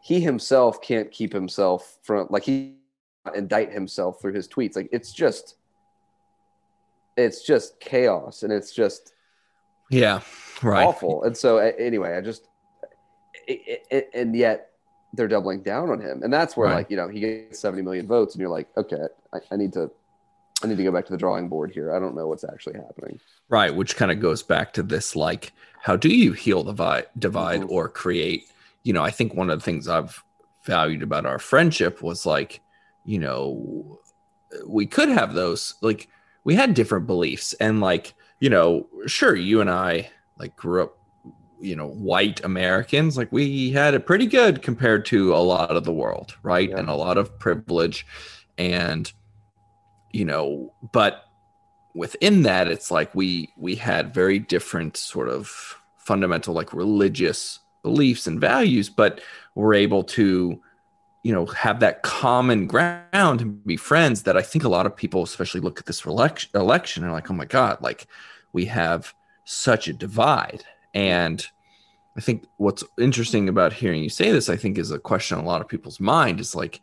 [0.00, 2.76] he himself can't keep himself from like he
[3.34, 4.76] indict himself through his tweets.
[4.76, 5.56] Like it's just,
[7.16, 9.12] it's just chaos, and it's just
[9.90, 10.20] Yeah,
[10.62, 10.86] right.
[10.86, 11.24] awful.
[11.24, 12.46] And so anyway, I just
[13.46, 14.70] it, it, and yet
[15.14, 16.76] they're doubling down on him, and that's where Right.
[16.76, 19.72] like you know he gets seventy million votes, and you're like, okay, I, I need
[19.74, 19.90] to.
[20.62, 21.94] I need to go back to the drawing board here.
[21.94, 23.20] I don't know what's actually happening.
[23.48, 27.04] Right, which kind of goes back to this like how do you heal the vi-
[27.18, 27.70] divide Mhm.
[27.70, 28.44] or create,
[28.82, 30.22] you know, I think one of the things I've
[30.64, 32.60] valued about our friendship was like,
[33.04, 34.00] you know,
[34.66, 36.08] we could have those like
[36.44, 40.94] we had different beliefs and like, you know, sure you and I like grew up
[41.60, 45.82] you know, white Americans, like we had it pretty good compared to a lot of
[45.82, 46.68] the world, right?
[46.68, 46.78] Yeah.
[46.78, 48.06] And a lot of privilege
[48.58, 49.12] and
[50.10, 51.28] you know, but
[51.94, 58.26] within that it's like we we had very different sort of fundamental like religious beliefs
[58.26, 59.20] and values but
[59.54, 60.60] we're able to
[61.24, 64.94] you know have that common ground and be friends that i think a lot of
[64.94, 68.06] people especially look at this election election and like oh my god like
[68.52, 70.64] we have such a divide.
[70.94, 71.44] And
[72.16, 75.44] i think what's interesting about hearing you say this i think is a question on
[75.44, 76.80] a lot of people's mind is like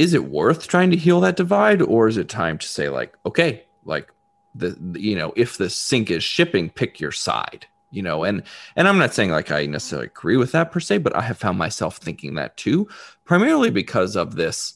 [0.00, 3.12] is it worth trying to heal that divide or is it time to say like
[3.26, 4.08] okay like
[4.54, 8.22] the, the- you know if the sink is shipping pick your side you know?
[8.22, 8.44] And
[8.76, 11.38] and i'm not saying like i necessarily agree with that per se but i have
[11.38, 12.88] found myself thinking that too
[13.24, 14.74] primarily because of this.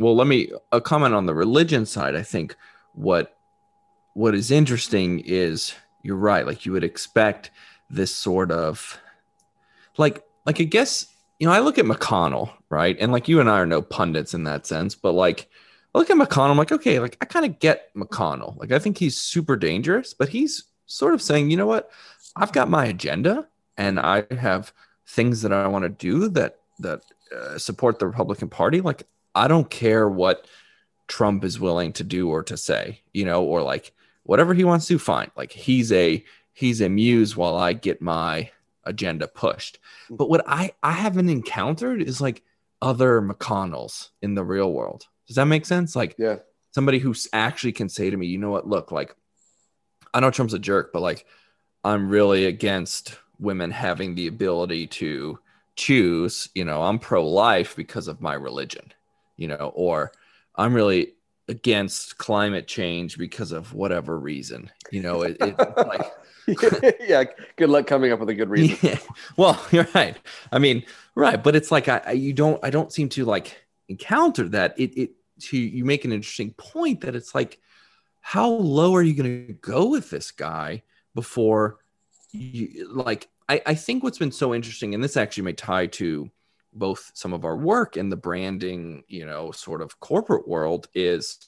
[0.00, 2.16] Well let me a comment on the religion side.
[2.16, 2.56] I think
[2.94, 3.36] what
[4.14, 7.50] what is interesting is you're right like you would expect
[7.88, 8.98] this sort of
[9.96, 11.06] like like i guess
[11.38, 12.96] you know i look at mcconnell right?
[12.98, 15.48] And like you and i are no pundits in that sense but like
[15.94, 18.56] I look at mcconnell i'm like okay like i kind of get mcconnell.
[18.56, 21.90] Like i think he's super dangerous but he's sort of saying you know what?
[22.36, 24.72] I've got my agenda and i have
[25.06, 27.02] things that i want to do that that
[27.36, 28.80] uh, support the republican party.
[28.80, 30.46] Like i don't care what
[31.06, 33.92] trump is willing to do or to say you know or like
[34.24, 35.30] whatever he wants to fine.
[35.36, 38.50] Like he's a he's a muse while i get my
[38.86, 39.78] agenda pushed.
[40.10, 40.18] Mm.
[40.18, 42.42] But what i i haven't encountered is like
[42.82, 45.06] other mcconnells in the real world.
[45.26, 45.96] Does that make sense?
[45.96, 46.36] Like Yeah,
[46.72, 48.68] somebody who actually can say to me you know what?
[48.68, 49.14] Look like
[50.12, 51.26] i know trump's a jerk but like
[51.82, 55.36] i'm really against women having the ability to
[55.74, 58.92] choose you know i'm pro-life because of my religion
[59.36, 60.12] you know or
[60.54, 61.14] i'm really
[61.48, 64.70] against climate change because of whatever reason.
[64.90, 66.12] You know it, it like
[67.00, 67.24] yeah.
[67.56, 68.78] Good luck coming up with a good reason.
[68.82, 68.98] yeah.
[69.36, 70.16] Well, you're right.
[70.52, 73.64] I mean, right, but it's like I, I you don't I don't seem to like
[73.88, 74.78] encounter that.
[74.78, 77.58] It it to you make an interesting point that it's like
[78.20, 80.82] how low are you going to go with this guy
[81.14, 81.78] before
[82.32, 86.30] you like I I think what's been so interesting and this actually may tie to
[86.72, 91.38] both some of our work and the branding, you know, sort of corporate world is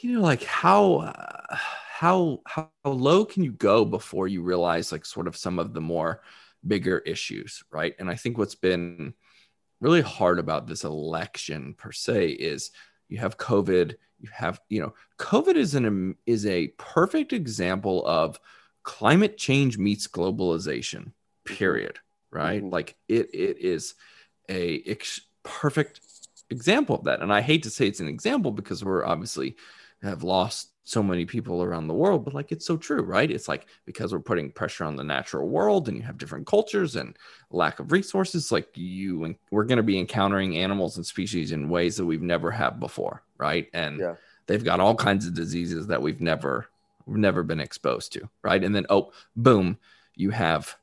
[0.00, 1.56] you know like how uh,
[2.00, 5.80] how how low can you go before you realize like sort of some of the
[5.80, 6.20] more
[6.66, 7.94] bigger issues right?
[7.98, 9.14] And i think what's been
[9.80, 12.70] really hard about this election per se is
[13.08, 18.38] you have covid you have you know covid is an is a perfect example of
[18.82, 21.12] climate change meets globalization
[21.44, 21.98] period
[22.30, 22.62] right?
[22.62, 22.72] Mhm.
[22.72, 23.94] like it it is
[24.48, 26.00] a ex- perfect
[26.50, 27.20] example of that.
[27.22, 29.56] And i hate to say it's an example because we're obviously
[30.02, 33.32] have lost so many people around the world but like it's so true right?
[33.32, 36.94] It's like because we're putting pressure on the natural world and you have different cultures
[36.94, 37.18] and
[37.50, 41.68] lack of resources like you and we're going to be encountering animals and species in
[41.68, 43.68] ways that we've never had before right?
[43.74, 44.14] And Yeah.
[44.46, 46.68] they've got all kinds of diseases that we've never
[47.04, 48.62] we've never been exposed to right?
[48.62, 49.78] And then oh boom
[50.14, 50.76] you have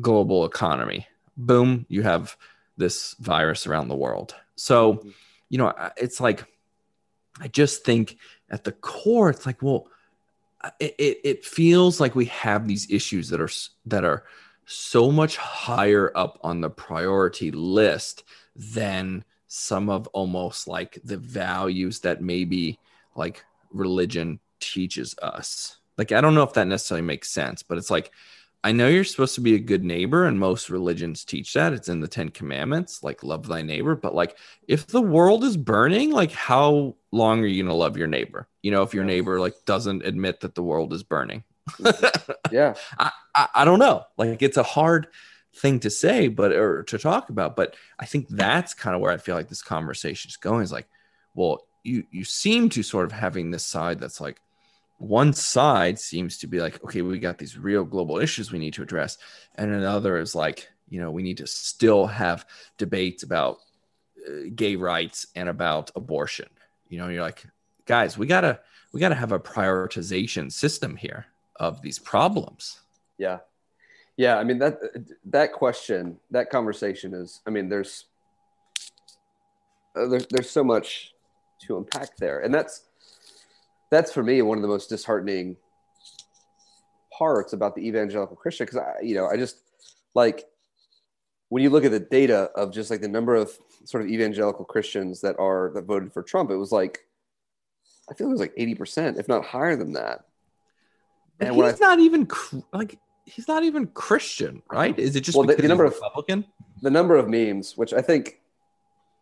[0.00, 1.06] global economy.
[1.36, 2.36] Boom you have
[2.76, 4.34] this virus around the world.
[4.56, 5.10] So mm-hmm.
[5.50, 6.44] you know it's like
[7.40, 8.16] i just think
[8.50, 9.88] at the core it's like well
[10.78, 13.48] it, it, feels like we have these issues that are
[13.86, 14.24] that are
[14.66, 22.00] so much higher up on the priority list than some of almost like the values
[22.00, 22.78] that maybe
[23.16, 27.90] like religion teaches us like i don't know if that necessarily makes sense but it's
[27.90, 28.12] like
[28.62, 31.72] I know you're supposed to be a good neighbor, and most religions teach that.
[31.72, 33.96] It's in the Ten Commandments, like love thy neighbor.
[33.96, 34.36] But like,
[34.68, 38.48] if the world is burning, like how long are you gonna love your neighbor?
[38.62, 41.44] You know, if your neighbor like doesn't admit that the world is burning.
[42.50, 42.74] Yeah.
[42.98, 44.04] I, I, I don't know.
[44.16, 45.06] Like it's a hard
[45.54, 47.56] thing to say, but or to talk about.
[47.56, 50.62] But I think that's kind of where I feel like this conversation is going.
[50.62, 50.88] Is like,
[51.34, 54.40] well, you you seem to sort of having this side that's like
[54.98, 58.74] one side seems to be like, okay, we got these real global issues we need
[58.74, 59.18] to address,
[59.54, 62.44] and another is like, you know, we need to still have
[62.78, 63.58] debates about
[64.28, 66.48] uh, gay rights and about abortion.
[66.90, 67.46] You know, you're like,
[67.86, 68.60] guys, we gotta
[68.92, 71.26] we gotta have a prioritization system here
[71.56, 72.80] of these problems.
[73.16, 73.38] Yeah.
[74.16, 74.38] Yeah.
[74.38, 74.80] I mean, that,
[75.26, 78.06] that question, that conversation is, I mean, there's,
[79.94, 81.14] uh, there's, there's so much
[81.66, 82.40] to unpack there.
[82.40, 82.88] And that's,
[83.90, 85.56] that's for me, one of the most disheartening
[87.16, 88.66] parts about the evangelical Christian.
[88.66, 89.56] Cause I, you know, I just
[90.14, 90.46] like,
[91.50, 94.64] when you look at the data of just like the number of sort of evangelical
[94.64, 97.06] Christians that are, that voted for Trump, it was like,
[98.10, 100.26] I feel it was like 80%, if not higher than that.
[101.40, 102.28] And he's not even
[102.72, 104.98] like he's not even Christian, right?
[104.98, 106.44] Is it just Well, the- the number of- Republican?
[106.82, 108.40] the number of memes, which I think,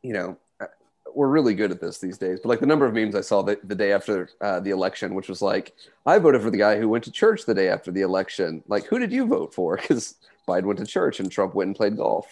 [0.03, 0.67] you know, uh,
[1.15, 2.41] we're really good at this these days.
[2.41, 5.15] But like the number of memes I saw the, the day after uh, the election,
[5.15, 5.75] which was like,
[6.07, 8.63] I voted for the guy who went to church the day after the election.
[8.67, 9.77] Like, who did you vote for?
[9.81, 10.17] Because
[10.49, 12.27] Biden went to church and Trump went and played golf.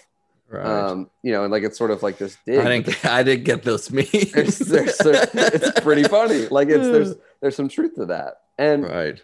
[0.48, 0.64] Right.
[0.64, 2.60] Um, you know, and like it's sort of like this dig.
[2.60, 3.04] I didn't.
[3.04, 4.10] I didn't get those memes.
[4.10, 6.46] There's, there's, there's, it's pretty funny.
[6.46, 8.42] Like it's there's there's some truth to that.
[8.58, 9.20] And right.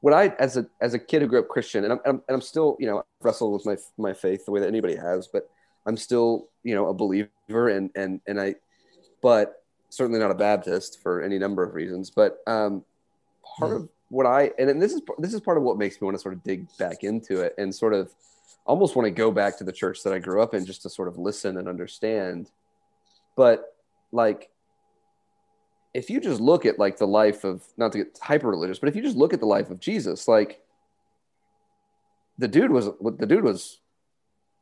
[0.00, 2.22] what I as a as a kid who grew up Christian, and I'm and I'm,
[2.28, 5.28] and I'm still you know wrestle with my my faith the way that anybody has,
[5.28, 5.48] but
[5.86, 7.28] I'm still you know a believer
[7.68, 8.54] and and and I,
[9.22, 12.10] but certainly not a Baptist for any number of reasons.
[12.10, 12.82] But um,
[13.58, 13.76] part Hmm.
[13.76, 16.16] of what I and then this is this is part of what makes me want
[16.16, 18.10] to sort of dig back into it and sort of
[18.66, 20.90] almost want to go back to the church that I grew up in just to
[20.90, 22.50] sort of listen and understand.
[23.36, 23.74] But
[24.12, 24.50] like
[25.92, 28.88] if you just look at like the life of not to get hyper religious, but
[28.88, 30.60] if you just look at the life of Jesus, like
[32.38, 32.86] the dude was
[33.18, 33.78] the dude was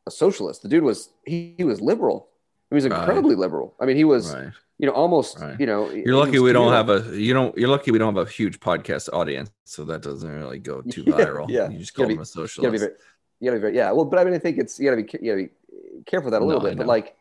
[0.05, 0.61] a socialist.
[0.61, 2.27] The dude was he, he was liberal.
[2.69, 2.97] He was Right.
[2.99, 3.75] incredibly liberal.
[3.79, 4.51] I mean, he was Right.
[4.77, 5.59] you know almost Right.
[5.59, 5.89] you know.
[5.89, 7.15] You're lucky we don't have a.
[7.17, 7.57] You don't.
[7.57, 11.03] You're lucky we don't have a huge podcast audience, so that doesn't really go too
[11.07, 11.45] Yeah, viral.
[11.49, 11.69] yeah.
[11.69, 12.79] You just call gotta him a be socialist.
[12.79, 12.93] very,
[13.39, 13.91] you gotta be very, yeah.
[13.91, 16.33] Well, but I mean, I think it's you gotta be you gotta be careful with
[16.33, 16.77] that a little No, bit.
[16.77, 17.15] But like,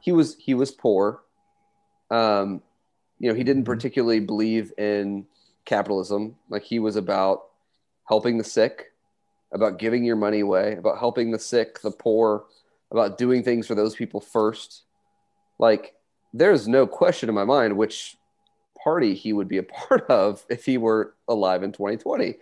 [0.00, 1.22] he was he was poor.
[2.10, 2.62] Um,
[3.18, 3.66] you know, he didn't Mhm.
[3.66, 5.26] particularly believe in
[5.64, 6.36] capitalism.
[6.48, 7.44] Like he was about
[8.04, 8.92] helping the sick,
[9.52, 12.44] about giving your money away, about helping the sick, the poor,
[12.90, 14.82] about doing things for those people first.
[15.58, 15.94] Like,
[16.34, 18.16] there's no question in my mind which
[18.82, 22.38] party he would be a part of if he were alive in 2020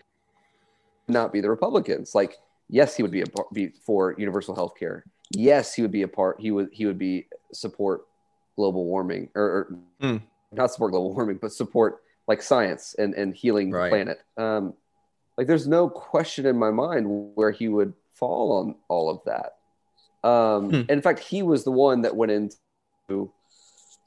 [1.09, 2.15] not be the Republicans.
[2.15, 2.39] Like,
[2.71, 5.05] yes, he would be a part be for universal health care.
[5.33, 6.41] Yes, he would be a part.
[6.41, 8.07] He would he would be support
[8.57, 10.17] global warming or, or Hmm.
[10.53, 13.85] not support global warming, but support like science and and healing Right.
[13.85, 14.19] the planet.
[14.37, 14.75] Um,
[15.37, 19.57] like, there's no question in my mind where he would fall on all of that.
[20.29, 20.83] Um, Hmm.
[20.91, 23.33] In fact, he was the one that went into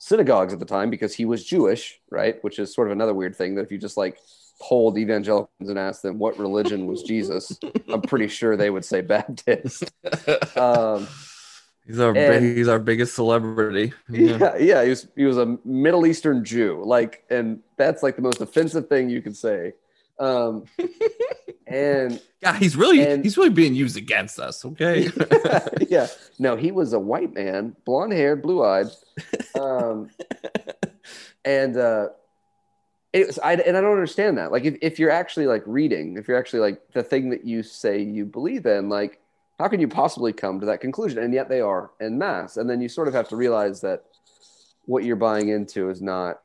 [0.04, 2.44] synagogues at the time because he was Jewish, right?
[2.44, 4.18] Which is sort of another weird thing that if you just like
[4.62, 9.02] polled evangelicals and asked them what religion was Jesus, I'm pretty sure they would say
[9.02, 9.92] Baptist.
[10.58, 11.08] Um,
[11.88, 13.94] he's our and- he's our biggest celebrity.
[14.10, 14.38] Yeah.
[14.38, 18.22] yeah, yeah, he was he was a Middle Eastern Jew, like, and that's like the
[18.22, 19.74] most offensive thing you could say.
[20.24, 20.66] Um,
[21.68, 24.64] and Yeah, he's really And- he's really being used against us.
[24.66, 25.10] Okay.
[25.90, 26.08] yeah,
[26.40, 28.88] no, he was a white man, blonde haired, blue eyed,
[29.60, 30.10] um,
[31.46, 32.08] and uh,
[33.12, 34.52] it was, I, and I don't understand that.
[34.52, 37.64] Like, if, if you're actually like reading, if you're actually like the thing that you
[37.64, 39.20] say you believe in, like,
[39.60, 41.20] how can you possibly come to that conclusion?
[41.20, 44.04] And yet they are in mass, and then you sort of have to realize that
[44.86, 46.42] what you're buying into is not.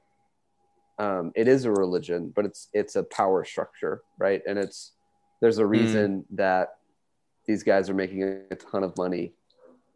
[0.98, 4.42] Um, it is a religion, but it's it's a power structure, right?
[4.46, 4.92] And it's
[5.40, 6.78] there's a reason that
[7.46, 9.32] these guys are making a ton of money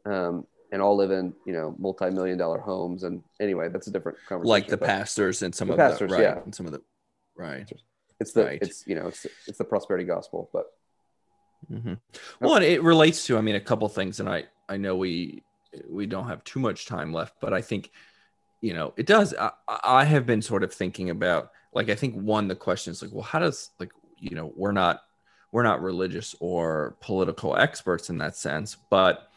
[0.05, 4.19] um, and all live in you know multi-million dollar homes and anyway that's a different
[4.29, 6.43] conversation like the pastors and some The of pastors, the right, yeah.
[6.43, 6.81] and some of the
[7.37, 7.71] right.
[8.19, 8.59] it's the right.
[8.63, 10.67] it's you know it's it's the prosperity gospel but
[11.71, 11.95] mm-hmm.
[12.41, 15.43] Well, and it relates to, I mean, a couple things, and I I know we
[15.89, 17.91] we don't have too much time left, but I think
[18.63, 19.35] you know it does.
[19.39, 23.03] I, I have been sort of thinking about, like, I think one the question is
[23.03, 25.03] like, well, how does like you know we're not
[25.53, 29.29] we're not religious or political experts in that sense, but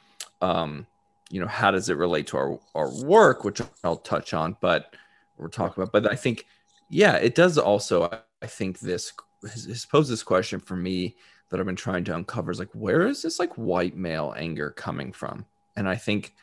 [0.41, 0.88] um,
[1.30, 4.95] you know, how does it relate to our our work, which I'll touch on, but
[5.38, 6.45] we're talking about, but I think
[6.89, 8.05] yeah, it does also.
[8.05, 9.11] I- I think this
[9.41, 11.15] has, posed this question for me
[11.49, 14.69] that I've been trying to uncover is like, where is this like white male anger
[14.69, 15.45] coming from?
[15.76, 16.36] And I think,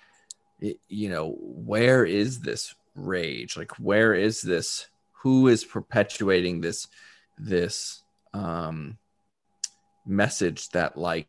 [0.88, 3.56] you know, where is this rage?
[3.56, 4.86] Like, where is this?
[5.22, 6.88] Who is perpetuating this
[7.38, 8.02] this
[8.34, 8.98] um,
[10.06, 11.28] message that like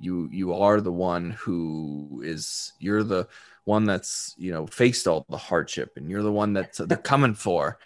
[0.00, 3.28] you you are the one who is you're the
[3.64, 7.34] one that's you know faced all the hardship and you're the one that's they're coming
[7.34, 7.78] for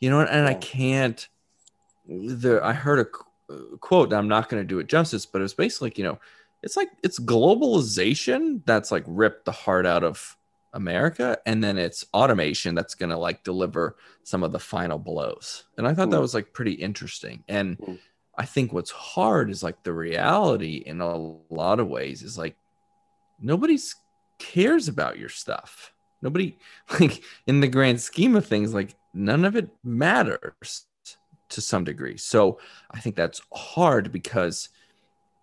[0.00, 1.28] you know and i can't
[2.06, 5.42] there i heard a qu- quote and i'm not going to do it justice but
[5.42, 6.18] it's basically like you know
[6.62, 10.36] it's like it's globalization that's like ripped the heart out of
[10.72, 15.64] america and then it's automation that's going to like deliver some of the final blows
[15.78, 16.22] and i thought that Hmm.
[16.22, 17.94] was like pretty interesting and Hmm.
[18.36, 22.56] i think what's hard is like the reality in a lot of ways is like
[23.40, 23.94] nobody's
[24.38, 25.92] cares about your stuff
[26.22, 26.56] nobody
[27.00, 30.86] like in the grand scheme of things like none of it matters
[31.48, 32.58] to some degree so
[32.90, 34.68] i think that's hard because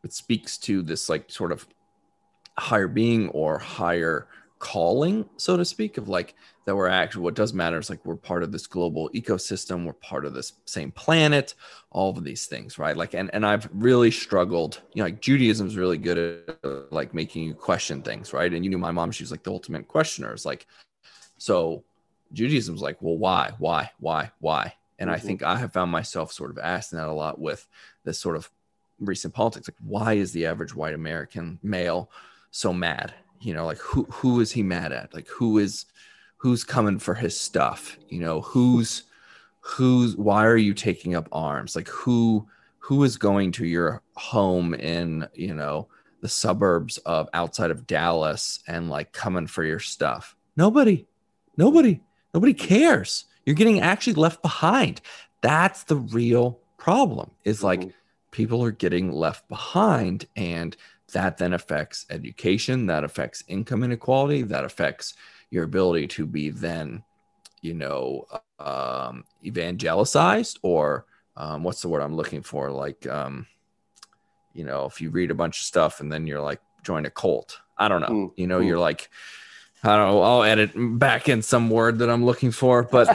[0.04, 1.68] it speaks to this like sort of
[2.58, 4.28] higher being or higher
[4.60, 6.36] calling so to speak of like
[6.66, 9.92] that we're actually what does matter is like we're part of this global ecosystem we're
[9.92, 11.54] part of this same planet
[11.92, 12.96] all of these things right?
[12.96, 16.18] Like and and i've really struggled you know like judaism is really good
[16.50, 18.54] at uh, like making you question things right?
[18.54, 20.34] And you knew my mom she was like the ultimate questioner.
[20.34, 20.66] Is like
[21.38, 21.84] so
[22.32, 24.74] judaism's like well why why why why?
[25.00, 25.22] And i Mhm.
[25.22, 27.68] think i have found myself sort of asking that a lot with
[28.06, 28.50] this sort of
[29.06, 32.10] recent politics like why is the average white american male
[32.52, 33.14] so mad?
[33.40, 35.14] You know like who who is he mad at?
[35.14, 35.86] Like who is
[36.38, 37.98] who's coming for his stuff?
[38.10, 39.04] You know who's
[39.62, 41.76] who's why are you taking up arms?
[41.76, 42.48] Like who
[42.80, 45.88] who is going to your home in you know
[46.22, 50.36] the suburbs of outside of dallas and like coming for your stuff?
[50.56, 51.06] Nobody.
[51.58, 52.02] Nobody.
[52.34, 53.26] Nobody cares.
[53.46, 55.02] You're getting actually left behind.
[55.42, 57.94] That's the real problem is like Mhm.
[58.34, 60.76] People are getting left behind and
[61.14, 65.14] that then affects education that affects income inequality that affects
[65.52, 67.04] your ability to be then
[67.62, 68.26] you know
[68.60, 71.06] um evangelicized or
[71.38, 72.72] um what's the word i'm looking for?
[72.72, 73.46] Like um
[74.54, 77.10] you know if you read a bunch of stuff and then you're like join a
[77.12, 77.60] cult.
[77.78, 78.08] I don't know.
[78.08, 78.68] Mm, you know mm.
[78.68, 79.10] you're like
[79.84, 83.08] i don't know i'll edit back in some word that i'm looking for but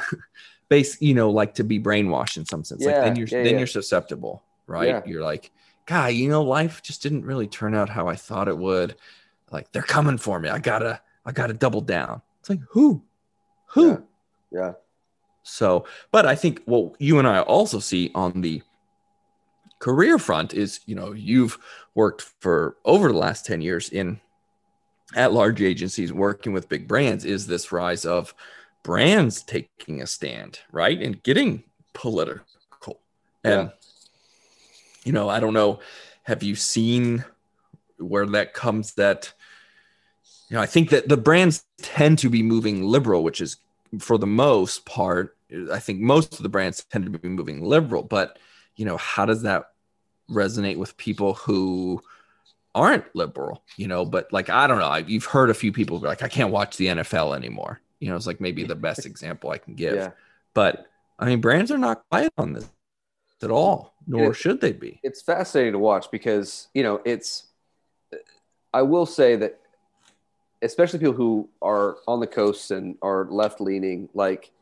[0.68, 3.52] base you know like to be brainwashed in some sense like then you're yeah, then
[3.52, 3.58] yeah.
[3.58, 5.02] you're susceptible right Yeah.
[5.06, 5.50] you're like
[5.86, 8.96] god you know life just didn't really turn out how i thought it would
[9.50, 13.02] like they're coming for me i gotta i gotta double down it's like who
[13.66, 13.98] who Yeah.
[14.50, 14.72] yeah.
[15.42, 18.62] so but i think what you and i also see on the
[19.78, 21.58] career front is you know you've
[21.94, 24.20] worked for over the last 10 years in
[25.14, 28.34] at large agencies working with big brands is this rise of
[28.86, 31.02] brands taking a stand right?
[31.02, 33.00] And getting political.
[33.44, 33.68] And Yeah.
[35.04, 35.80] you know i don't know
[36.22, 37.24] have you seen
[37.98, 39.32] where that comes that
[40.48, 43.56] you know i think that the brands tend to be moving liberal which is
[44.00, 45.36] for the most part
[45.72, 48.02] i think most of the brands tend to be moving liberal.
[48.02, 48.38] But
[48.76, 49.62] you know how does that
[50.28, 52.02] resonate with people who
[52.74, 54.04] aren't liberal you know?
[54.04, 54.92] But like i don't know.
[54.96, 58.08] I, you've heard a few people be like i can't watch the nfl anymore you
[58.08, 59.94] know it's like maybe the best example i can give.
[59.96, 60.10] Yeah.
[60.54, 60.86] but
[61.18, 62.68] i mean brands are not quiet on this
[63.42, 65.00] at all nor It- should they be.
[65.02, 67.46] It's fascinating to watch because you know it's
[68.72, 69.60] i will say that
[70.62, 74.52] especially people who are on the coast and are left leaning like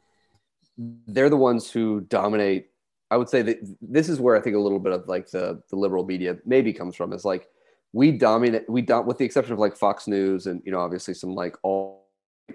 [1.06, 2.66] they're the ones who dominate.
[3.10, 5.62] I would say that this is where i think a little bit of like the
[5.70, 7.48] the liberal media maybe comes from is like
[7.92, 11.14] we dominate we don't with the exception of like fox news and you know obviously
[11.14, 12.03] some like all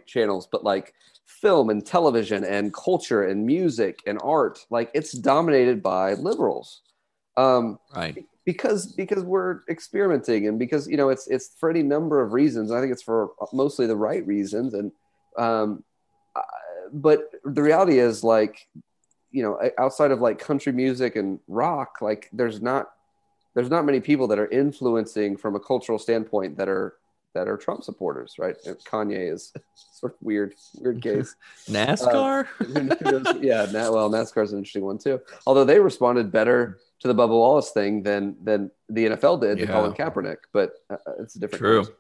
[0.06, 0.94] channels but like
[1.26, 6.82] film and television and culture and music and art like it's dominated by liberals.
[7.38, 8.26] Um right.
[8.46, 12.72] because because we're experimenting and because you know it's it's for any number of reasons.
[12.72, 14.74] I think it's for mostly the right reasons.
[14.74, 14.92] And
[15.38, 15.84] um
[16.36, 16.42] I-
[16.92, 18.68] but the reality is like
[19.32, 22.90] you know outside of like country music and rock like there's not
[23.54, 26.96] there's not many people that are influencing from a cultural standpoint that are
[27.36, 28.56] that are trump supporters right
[28.86, 29.54] kanye is
[29.92, 31.36] sort of weird weird case
[31.68, 32.48] nascar
[33.42, 35.20] yeah, Na- well, NASCAR's an interesting one too.
[35.46, 39.66] Although they responded better to the Bubba Wallace thing than than the NFL did to
[39.66, 39.72] Yeah.
[39.72, 41.60] Colin Kaepernick, but uh, it's a different.
[41.60, 41.84] True.
[41.86, 41.94] case.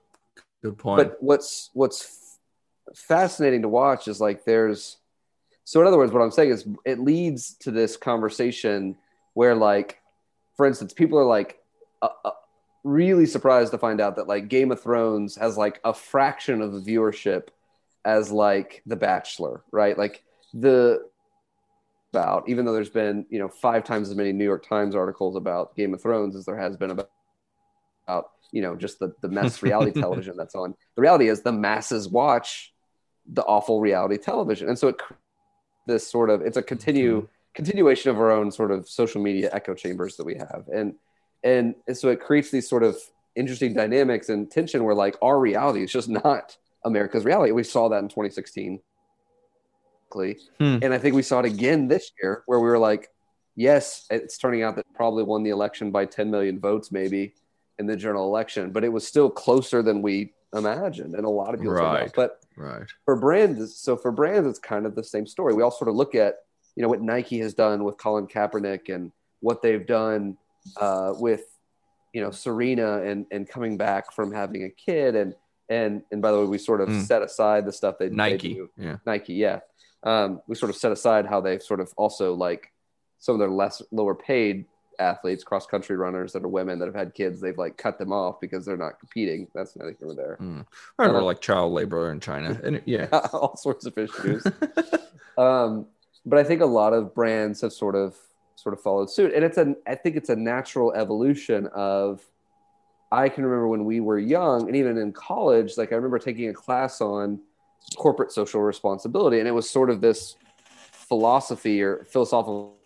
[0.63, 2.37] good point But what's what's
[2.95, 4.97] fascinating to watch is like there's.
[5.65, 8.95] So in other words, what I'm saying is it leads to this conversation
[9.33, 9.99] where like,
[10.57, 11.59] for instance, people are like.
[12.01, 12.31] Uh, uh,
[12.83, 16.73] really surprised to find out that like Game of Thrones has like a fraction of
[16.73, 17.49] the viewership
[18.05, 19.97] as like The Bachelor, right?
[19.97, 20.23] Like
[20.53, 21.05] the
[22.11, 25.35] about even though there's been you know five times as many New York Times articles
[25.35, 27.11] about Game of Thrones as there has been about,
[28.07, 30.73] about you know just the the mess reality television that's on.
[30.95, 32.73] The reality is the masses watch
[33.31, 34.69] the awful reality television.
[34.69, 35.01] And so it
[35.87, 39.73] this sort of it's a continue continuation of our own sort of social media echo
[39.73, 40.63] chambers that we have.
[40.73, 40.95] And
[41.43, 42.97] and, and so it creates these sort of
[43.35, 47.51] interesting dynamics and tension where like our reality is just not America's reality.
[47.51, 48.81] We saw that in 2016.
[50.11, 50.79] Hmm.
[50.81, 53.09] And I think we saw it again this year where we were like,
[53.55, 57.33] yes, it's turning out that probably won the election by 10 million votes, maybe
[57.77, 61.13] in the general election, but it was still closer than we imagined.
[61.13, 61.73] And a lot of people.
[61.73, 62.11] Right.
[62.15, 62.87] But Right.
[63.05, 65.53] for brands, so for brands, it's kind of the same story.
[65.53, 66.35] We all sort of look at,
[66.75, 70.37] you know, what Nike has done with Colin Kaepernick and what they've done
[70.79, 71.43] uh, with,
[72.13, 75.35] you know, Serena and and coming back from having a kid and
[75.69, 77.03] and and by the way, we sort of Mm.
[77.05, 78.53] set aside the stuff they they Nike.
[78.55, 78.69] do.
[78.77, 78.97] Yeah.
[79.05, 79.59] Nike, yeah.
[80.03, 82.71] Um, we sort of set aside how they've sort of also like
[83.19, 84.65] some of their less lower paid
[84.97, 88.11] athletes, cross country runners that are women that have had kids, they've like cut them
[88.11, 89.47] off because they're not competing.
[89.53, 90.65] That's neither here nor there.
[90.97, 92.59] Or Uh, like child labor in China.
[92.63, 93.07] And yeah.
[93.33, 94.43] All sorts of issues.
[95.37, 95.85] um,
[96.25, 98.15] but I think a lot of brands have sort of
[98.61, 102.21] sort of followed suit, and it's a I think it's a natural evolution of.
[103.11, 106.49] I can remember when we were young, and even in college, like I remember taking
[106.49, 107.39] a class on
[107.95, 110.35] corporate social responsibility, and it was sort of this
[110.91, 112.77] philosophy or philosophical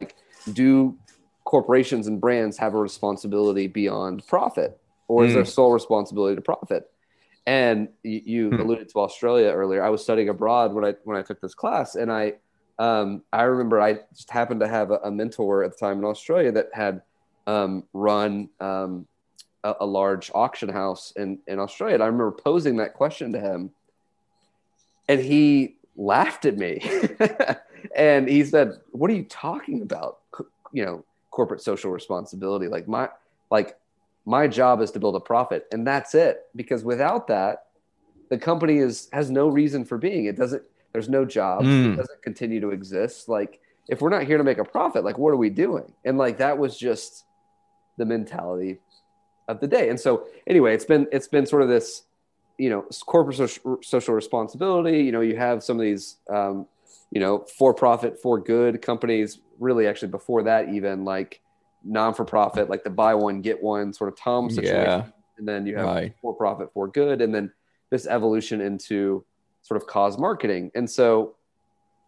[0.00, 0.14] like,
[0.52, 0.98] do
[1.44, 6.90] corporations and brands have a responsibility beyond profit, or is their sole responsibility to profit?
[7.46, 8.60] And you, you Hmm.
[8.60, 9.82] alluded to Australia earlier.
[9.82, 12.34] I was studying abroad when I when I took this class, and I
[12.78, 16.04] um, I remember I just happened to have a, a mentor at the time in
[16.04, 17.02] Australia that had
[17.46, 19.06] um, run um,
[19.64, 21.94] a, a large auction house in in Australia.
[21.94, 23.70] And I remember posing that question to him,
[25.08, 26.80] and he laughed at me,
[27.96, 30.18] and he said, "What are you talking about?
[30.36, 32.68] C- You know, corporate social responsibility?
[32.68, 33.08] Like my
[33.50, 33.76] like."
[34.24, 37.66] my job is to build a profit and that's it because without that
[38.30, 40.62] the company is has no reason for being it doesn't
[40.92, 41.92] there's no jobs Mm.
[41.92, 45.18] it doesn't continue to exist like if we're not here to make a profit like
[45.18, 47.24] what are we doing and like that was just
[47.98, 48.78] the mentality
[49.48, 52.04] of the day and so anyway it's been it's been sort of this
[52.58, 56.66] you know corporate social, social responsibility you know you have some of these um,
[57.10, 61.40] you know for profit for good companies really actually before that even like
[61.84, 65.04] non for profit like the buy one get one sort of tom situation Yeah.
[65.38, 66.14] and then you have Right.
[66.22, 67.50] for profit for good and then
[67.90, 69.24] this evolution into
[69.62, 71.34] sort of cause marketing and so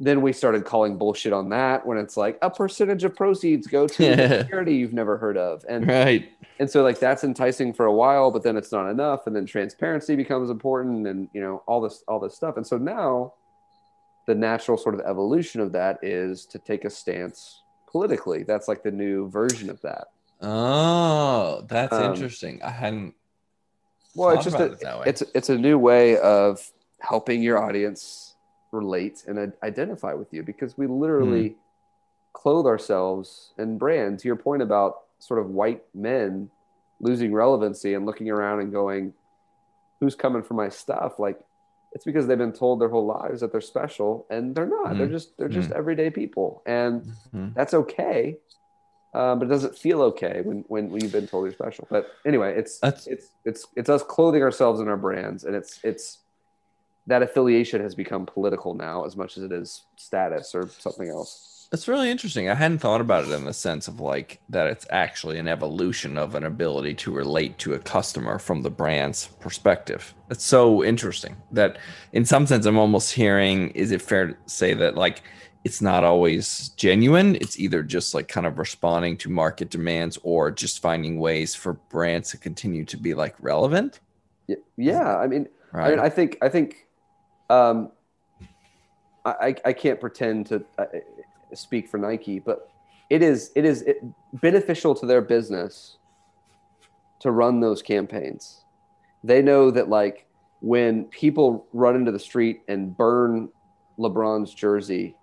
[0.00, 3.86] then we started calling bullshit on that when it's like a percentage of proceeds go
[3.86, 4.04] to
[4.40, 6.28] a charity you've never heard of and Right.
[6.58, 9.46] and so like that's enticing for a while but then it's not enough and then
[9.46, 13.32] transparency becomes important and you know all this all this stuff and so now
[14.26, 18.82] the natural sort of evolution of that is to take a stance politically that's like
[18.82, 20.08] the new version of that
[20.42, 22.60] Oh, that's Um, interesting.
[22.62, 23.14] I hadn't.
[24.14, 26.60] well it's just a, it it's it's a new way of
[27.04, 28.34] helping your audience
[28.72, 31.54] relate and identify with you because we literally Hmm.
[32.32, 36.50] clothe ourselves in brand to your point about sort of white men
[37.00, 39.12] losing relevancy and looking around and going
[40.00, 41.38] who's coming for my stuff like
[41.92, 45.06] it's because they've been told their whole lives that they're special and they're not they're
[45.06, 45.10] Mhm.
[45.12, 47.02] just they're just everyday people and
[47.32, 47.54] Mhm.
[47.54, 48.38] that's okay
[49.14, 52.08] um, but it doesn't feel okay when, when when you've been told you're special but
[52.24, 56.18] anyway it's That's- it's it's it's us clothing ourselves in our brands and it's it's
[57.06, 61.68] that affiliation has become political now as much as it is status or something else
[61.70, 62.48] That's really interesting.
[62.48, 66.16] I hadn't thought about it in the sense of like that it's actually an evolution
[66.16, 70.14] of an ability to relate to a customer from the brand's perspective.
[70.28, 71.78] That's so interesting that
[72.12, 75.22] in some sense I'm almost hearing is it fair to say that like
[75.64, 77.36] it's not always genuine.
[77.36, 81.72] It's either just like kind of responding to market demands or just finding ways for
[81.88, 84.00] brands to continue to be like relevant.
[84.76, 85.86] Yeah i mean Right.
[85.86, 86.83] I mean, I think I think
[87.54, 87.90] um,
[89.24, 90.86] I I- can't pretend to uh,
[91.54, 92.70] speak for Nike, but
[93.10, 93.98] it is it is it,
[94.34, 95.98] beneficial to their business
[97.20, 98.64] to run those campaigns.
[99.22, 100.26] They know that like
[100.60, 103.48] when people run into the street and burn
[103.98, 105.14] LeBron's jersey,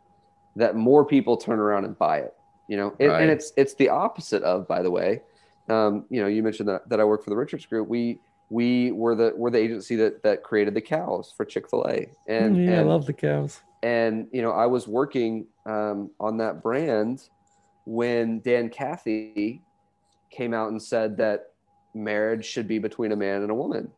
[0.55, 2.33] that more people turn around and buy it.
[2.67, 3.21] You know, and, Right.
[3.21, 5.21] and it's it's the opposite of, by the way.
[5.69, 7.87] Um, you know, you mentioned that, that I work for the Richards Group.
[7.87, 8.19] We
[8.51, 12.09] we were the we're the agency that that created the cows for Chick Fil A,
[12.27, 13.61] and yeah, I love the cows.
[13.81, 17.29] and you know I was working um, on that brand
[17.85, 19.61] when Dan Cathy
[20.29, 21.53] came out and said that
[21.95, 23.89] marriage should be between a man and a woman,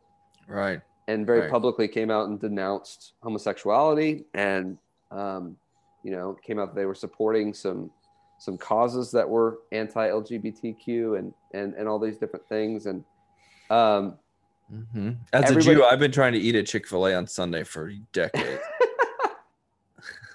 [0.48, 0.82] Right.
[1.08, 1.52] and very Right.
[1.52, 4.78] publicly came out and denounced homosexuality, and
[5.10, 5.58] um,
[6.04, 7.90] you know came out that they were supporting some
[8.38, 13.04] some causes that were anti-LGBTQ and and and all these different things, and
[13.72, 14.20] um,
[14.70, 17.64] hmm As a Jew, I've been trying to eat at Chick Fil A on Sunday
[17.64, 18.62] for decades.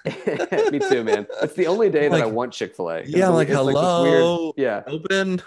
[0.71, 1.27] Me too, man.
[1.41, 3.03] It's the only day that I want Chick Fil A.
[3.03, 4.53] Yeah, like, hello?
[4.55, 5.41] yeah, Open.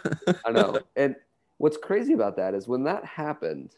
[0.44, 0.78] I know.
[0.96, 1.16] And
[1.58, 3.74] what's crazy about that is when that happened,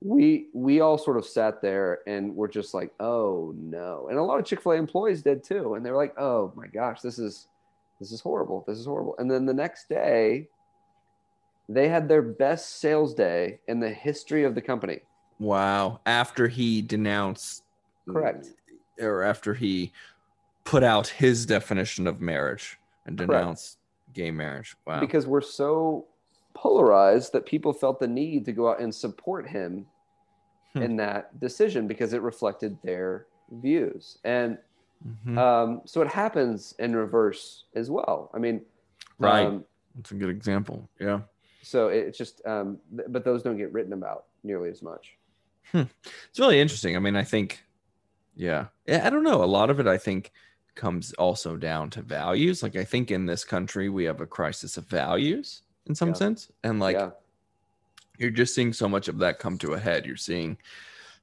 [0.00, 4.08] we we all sort of sat there and were just like, oh no.
[4.08, 6.52] And a lot of Chick Fil A employees did too, and they were like, oh
[6.56, 7.48] my gosh, this is
[8.00, 8.64] this is horrible.
[8.66, 9.14] This is horrible.
[9.18, 10.48] And then the next day,
[11.68, 15.00] they had their best sales day in the history of the company.
[15.38, 16.00] Wow.
[16.06, 17.62] After he denounced,
[18.08, 18.48] Correct.
[18.98, 19.92] or after he
[20.64, 23.30] put out his definition of marriage and Correct.
[23.30, 23.78] denounced
[24.14, 24.76] gay marriage.
[24.86, 25.00] Wow.
[25.00, 26.06] because we're so
[26.54, 29.86] polarized that people felt the need to go out and support him
[30.74, 30.82] Hmm.
[30.82, 34.58] in that decision because it reflected their views and
[35.06, 35.38] Mhm.
[35.38, 38.60] um, so it happens in reverse as well i mean
[39.18, 39.46] Right.
[39.46, 39.64] um,
[39.94, 40.88] That's a good example.
[41.00, 41.20] Yeah.
[41.62, 45.16] So it's just um, th- but those don't get written about nearly as much
[45.74, 46.96] It's really interesting.
[46.96, 47.62] I mean, I think,
[48.36, 49.44] yeah, I don't know.
[49.44, 50.32] A lot of it, I think,
[50.74, 52.62] comes also down to values.
[52.62, 56.14] Like, I think in this country, we have a crisis of values in some Yeah.
[56.14, 56.50] sense.
[56.64, 57.10] And like, yeah
[58.18, 60.04] you're just seeing so much of that come to a head.
[60.04, 60.56] You're seeing,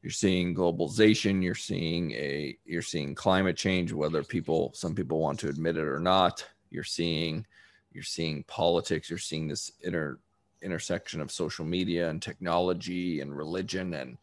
[0.02, 1.44] you're seeing globalization.
[1.44, 5.84] You're seeing a, you're seeing climate change, whether people, some people want to admit it
[5.88, 6.46] or not.
[6.70, 7.46] You're seeing,
[7.92, 9.10] you're seeing politics.
[9.10, 10.20] You're seeing this inter
[10.62, 14.18] intersection of social media and technology and religion and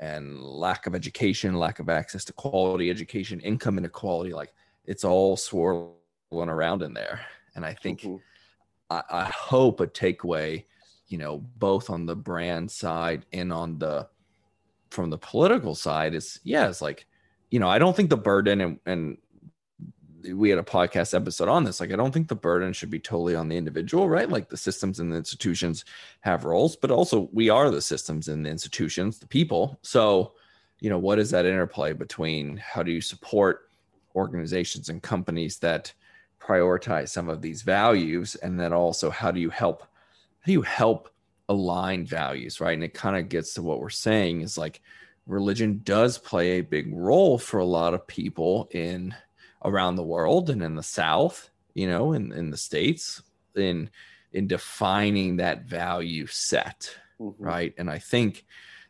[0.00, 4.32] and lack of education, lack of access to quality education, income inequality.
[4.32, 5.96] Like it's all swirling
[6.34, 7.26] around in there.
[7.56, 8.22] And I think Mhm.
[8.90, 10.66] I, I hope a takeaway,
[11.08, 14.08] you know, both on the brand side and on the
[14.90, 17.06] from the political side is yeah, it's like,
[17.50, 19.18] you know, I don't think the burden and and
[20.34, 21.80] we had a podcast episode on this.
[21.80, 24.28] Like, I don't think the burden should be totally on the individual, right?
[24.28, 25.84] Like the systems and the institutions
[26.20, 29.78] have roles, but also we are the systems and the institutions, the people.
[29.82, 30.32] So,
[30.80, 33.70] you know, what is that interplay between how do you support
[34.14, 35.92] organizations and companies that
[36.40, 40.62] prioritize some of these values and then also how do you help how do you
[40.62, 41.10] help
[41.48, 44.80] align values right and it kind of gets to what we're saying is like
[45.26, 49.14] religion does play a big role for a lot of people in
[49.64, 53.22] around the world and in the south you know in, in the states
[53.56, 53.90] in
[54.32, 56.90] in defining that value set
[57.20, 57.34] Mhm.
[57.38, 58.46] right and i think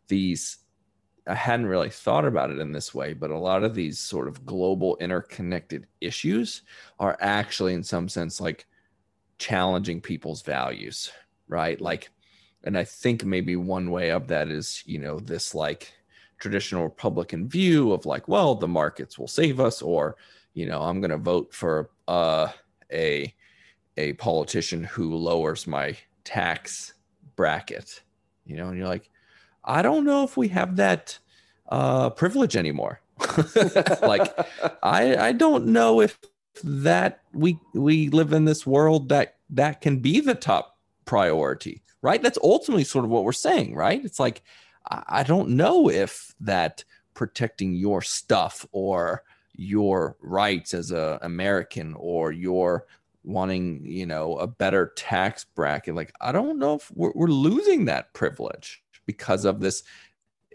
[0.09, 0.59] these
[1.27, 4.29] i hadn't really thought about it in this way but a lot of these sort
[4.29, 6.62] of global interconnected issues
[6.99, 8.66] are actually in some sense like
[9.39, 11.11] challenging people's values
[11.49, 12.11] right like
[12.64, 15.93] and i think maybe one way of that is you know this like
[16.39, 20.16] traditional republican view of like well the markets will save us or
[20.59, 22.49] you know i'm going to vote for uh
[22.93, 23.33] a
[23.97, 26.95] a politician who lowers my tax
[27.37, 28.03] bracket
[28.45, 29.09] you know and you're like
[29.65, 31.19] i don't know if we have that
[31.69, 33.01] uh privilege anymore.
[34.03, 34.35] Like
[34.83, 36.19] i i don't know if
[36.65, 42.23] that we we live in this world that that can be the top priority right?
[42.23, 44.05] That's ultimately sort of what we're saying right?
[44.05, 44.43] It's like
[44.91, 46.85] i, I don't know if that
[47.15, 49.23] protecting your stuff or
[49.59, 52.87] your rights as a american or your
[53.25, 55.95] wanting you know a better tax bracket.
[55.95, 59.83] Like i don't know if we're, we're losing that privilege because of this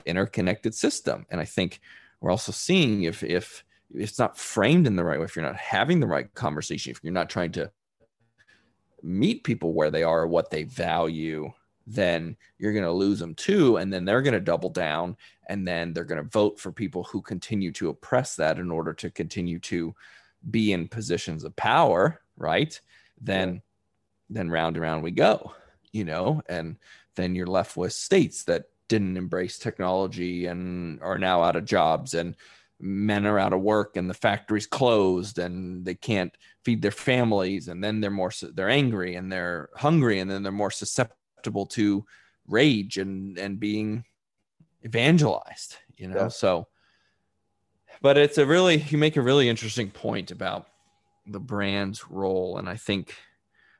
[0.05, 1.25] interconnected system.
[1.29, 1.81] And i think
[2.21, 5.57] we're also seeing if if it's not framed in the right way if you're not
[5.57, 7.69] having the right conversation if you're not trying to
[9.03, 11.51] meet people where they are what they value
[11.85, 15.15] then you're going to lose them too and then they're going to double down
[15.49, 18.93] and then they're going to vote for people who continue to oppress that in order
[18.93, 19.93] to continue to
[20.49, 22.79] be in positions of power right?
[23.21, 23.61] Then
[24.29, 25.53] then round and round we go
[25.91, 26.77] you know and
[27.15, 32.13] then you're left with states that didn't embrace technology and are now out of jobs
[32.13, 32.35] and
[32.79, 37.67] men are out of work and the factory's closed and they can't feed their families
[37.69, 41.17] and then they're more they're angry and they're hungry and then they're more susceptible
[41.65, 42.05] to
[42.47, 44.03] rage and and being
[44.85, 46.23] evangelized you know?
[46.23, 46.27] Yeah.
[46.27, 46.67] so
[48.01, 50.67] but it's a really you make a really interesting point about
[51.25, 52.57] the brand's role.
[52.57, 53.15] And i think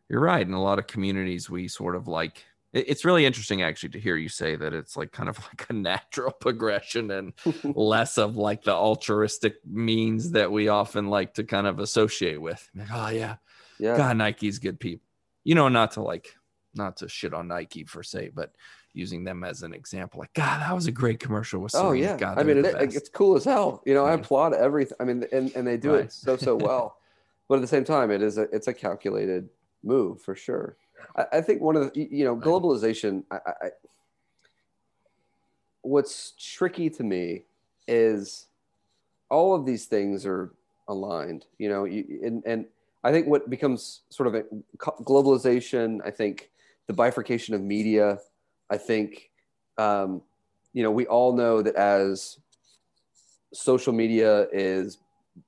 [0.10, 0.46] you're right.
[0.46, 2.44] In a lot of communities we sort of like
[2.74, 5.74] it's really interesting actually to hear you say that it's like kind of like a
[5.74, 7.34] natural progression and
[7.64, 12.70] less of like the altruistic means that we often like to kind of associate with.
[12.76, 13.36] Like, oh yeah.
[13.80, 13.98] Yeah.
[13.98, 15.08] God nike's good people.
[15.44, 16.36] You know not to like
[16.76, 18.54] not to shit on nike per se but
[18.94, 22.16] using them as an example like god that was a great commercial with Oh yeah,
[22.18, 23.82] god I mean, it, it's cool as hell.
[23.86, 24.98] You know, I applaud everything.
[25.00, 26.06] I mean, and, and they do Right.
[26.06, 26.98] it so so well.
[27.50, 29.50] but at the same time, it is a it's a calculated
[29.84, 30.78] move for sure.
[31.16, 33.24] I, I think one of the you know globalization.
[33.32, 33.70] I, I, I-
[35.82, 37.44] what's tricky to me
[37.88, 38.48] is
[39.30, 40.54] all of these things are
[40.88, 41.46] aligned.
[41.58, 42.66] You know, you, and and
[43.04, 44.44] I think what becomes sort of a
[44.78, 46.00] globalization.
[46.06, 46.52] I think
[46.88, 48.20] the bifurcation of media.
[48.70, 49.30] I think,
[49.78, 50.22] um,
[50.74, 52.38] you know, we all know that as
[53.54, 54.98] social media is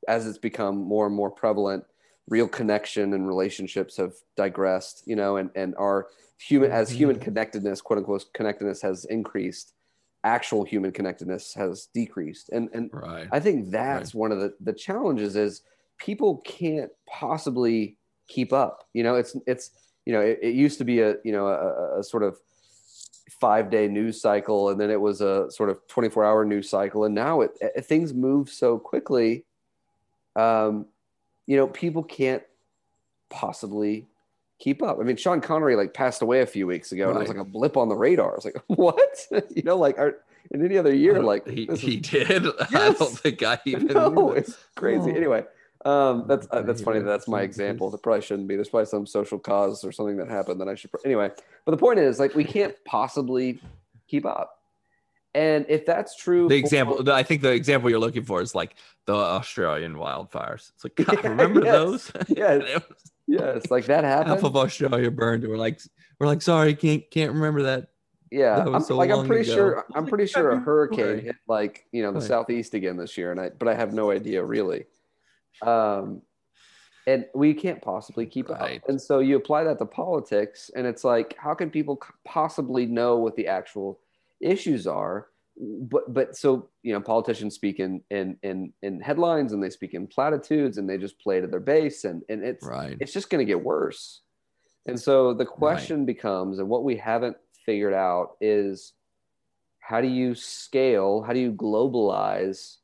[0.08, 1.84] as it's become more and more prevalent
[2.28, 6.08] real connection and relationships have digressed you know and and our
[6.38, 9.74] human as human connectedness quote unquote connectedness has increased
[10.24, 13.28] actual human connectedness has decreased and and Right.
[13.32, 15.62] i think that's one of the the challenges is
[15.98, 19.72] people can't possibly keep up you know it's it's
[20.06, 22.38] you know it, it used to be a you know a, a sort of
[23.39, 27.03] five day news cycle and then it was a sort of 24 hour news cycle
[27.06, 29.43] and now it, it- things move so quickly
[30.36, 30.86] um
[31.47, 32.43] you know people can't
[33.30, 34.08] possibly
[34.60, 37.20] keep up i mean sean connery like passed away a few weeks ago and it
[37.20, 39.20] was like a blip on the radar i was like what
[39.53, 40.16] you know like our,
[40.51, 42.45] in any other year like he, he did.
[42.60, 42.99] I Yes.
[42.99, 45.12] don't think I even no, it's crazy.
[45.12, 45.16] Oh.
[45.16, 45.43] Anyway,
[45.86, 47.00] um, that's uh, that's funny.
[47.00, 47.88] That that's my example.
[47.88, 48.56] because- That probably shouldn't be.
[48.56, 50.90] There's probably some social cause or something that happened that I should.
[51.06, 51.30] Anyway,
[51.66, 53.60] but the point is, like, we can't possibly
[54.08, 54.60] keep up.
[55.34, 58.56] And if that's true, The example, the- I think the example you're looking for is
[58.56, 58.76] like
[59.06, 60.72] the Australian wildfires.
[60.74, 62.12] It's like, God, Yeah, remember yes, those?
[62.30, 62.64] yes.
[62.66, 64.30] It was- yes, like that happened.
[64.30, 64.46] half happened.
[64.46, 65.44] of Australia burned.
[65.44, 65.80] and We're like,
[66.20, 67.90] we're like, sorry, can't can't remember that.
[68.32, 69.56] yeah, that was I'm, so like I'm pretty ago.
[69.56, 69.86] sure.
[69.94, 72.28] I'm pretty sure a hurricane hit like you know the Right.
[72.28, 74.86] southeast again this year, and I but I have no idea really.
[75.62, 76.22] Um,
[77.08, 78.82] and we can't possibly keep Right.
[78.82, 78.89] up.
[78.89, 83.18] And so you apply that to politics, and it's like, how can people possibly know
[83.18, 83.99] what the actual
[84.41, 85.28] issues are?
[85.58, 89.93] But but so you know, politicians speak in in in, in headlines, and they speak
[89.93, 92.97] in platitudes, and they just play to their base, and and it's Right.
[92.99, 94.22] it's just going to get worse.
[94.88, 98.93] And so the question becomes, and what we haven't figured out is
[99.80, 102.78] how do you scale, how do you globalize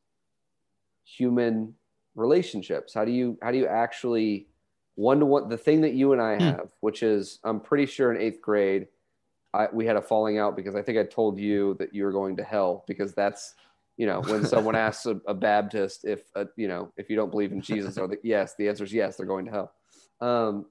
[1.04, 1.76] human
[2.16, 2.94] relationships?
[2.94, 4.50] How do you how do you actually
[4.96, 6.56] one to one the thing that you and I Hmm.
[6.58, 8.88] have, which is I'm pretty sure in eighth grade,
[9.54, 12.12] I, we had a falling out because I think I told you that you were
[12.12, 13.56] going to hell because that's
[13.98, 17.32] you know when someone asks a, a Baptist if uh, you know if you don't
[17.32, 19.74] believe in Jesus or the, yes the answer is yes they're going to hell.
[20.22, 20.68] Um,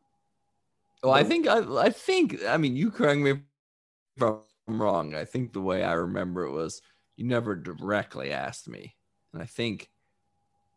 [1.02, 3.30] Well, I think I, I think I mean you correct me
[4.16, 5.14] if I'm wrong.
[5.14, 6.82] I think the way I remember it was
[7.16, 8.96] you never directly asked me,
[9.32, 9.90] and I think,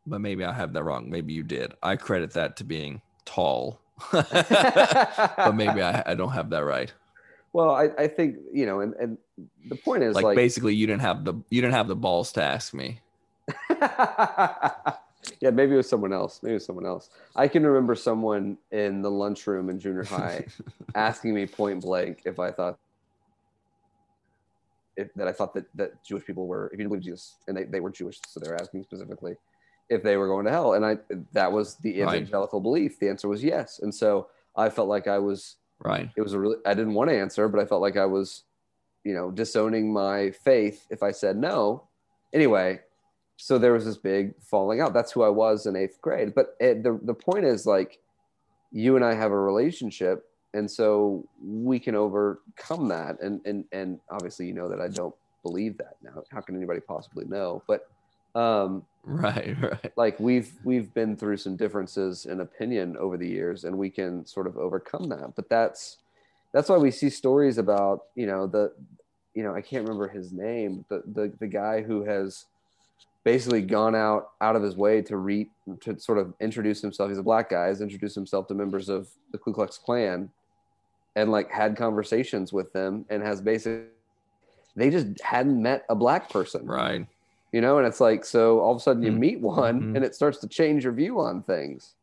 [0.06, 1.10] but maybe I have that wrong.
[1.10, 1.74] Maybe you did.
[1.82, 3.80] I credit that to being tall,
[4.12, 6.92] but maybe I, I don't have that right.
[7.54, 9.18] Well, I, I think you know, and, and
[9.68, 12.32] the point is Like, like, basically, you didn't have the you didn't have the balls
[12.34, 13.00] to ask me.
[13.70, 16.42] yeah, maybe it was someone else.
[16.42, 17.10] Maybe it was someone else.
[17.36, 20.46] I can remember someone in the lunchroom in junior high
[20.96, 22.80] asking me point blank if I thought
[24.96, 27.58] if, that I thought that, that Jewish people were, if you didn't believe Jesus, and
[27.58, 29.36] they, they were Jewish, so they're asking specifically
[29.90, 30.74] if they were going to hell.
[30.74, 30.98] And I
[31.34, 32.16] that was the Right.
[32.16, 33.00] evangelical belief.
[33.00, 33.80] The answer was yes.
[33.80, 36.10] And so I felt like I was Right.
[36.16, 38.44] it was a really I didn't want to answer, but I felt like I was,
[39.04, 41.88] you know, disowning my faith if I said no.
[42.34, 42.82] Anyway,
[43.38, 44.94] so there was this big falling out.
[44.94, 46.34] That's who I was in eighth grade.
[46.34, 48.00] But it, the the point is like,
[48.72, 53.20] you and I have a relationship, and so we can overcome that.
[53.22, 56.24] And and and obviously, you know that I don't believe that now.
[56.32, 57.62] How can anybody possibly know?
[57.68, 57.90] But
[58.36, 59.56] um, Right.
[59.62, 59.92] Right.
[59.98, 64.26] like we've we've been through some differences in opinion over the years and we can
[64.26, 65.98] sort of overcome that but that's
[66.54, 68.72] that's why we see stories about you know the
[69.34, 72.46] you know i can't remember his name the the, the guy who has
[73.26, 75.50] basically gone out out of his way to read
[75.82, 79.10] to sort of introduce himself he's a black guy has introduced himself to members of
[79.34, 80.30] the ku klux klan
[81.18, 83.88] and like had conversations with them and has basically
[84.78, 87.06] they just hadn't met a black person Right.
[87.54, 89.20] You know and it's like so all of a sudden you Mm.
[89.20, 89.96] meet one Mhm.
[89.96, 91.94] and it starts to change your view on things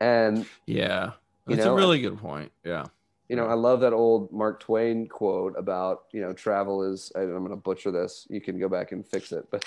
[0.00, 1.12] and Yeah.
[1.46, 2.52] Know, a really good point.
[2.62, 2.84] Yeah.
[3.30, 7.20] you know i love that old mark twain quote about you know travel is I-
[7.20, 9.64] i'm going to butcher this you can go back and fix it but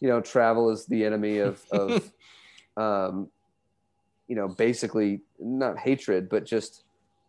[0.00, 2.10] you know travel is the enemy of of
[2.76, 3.28] um
[4.28, 6.84] you know basically not hatred but just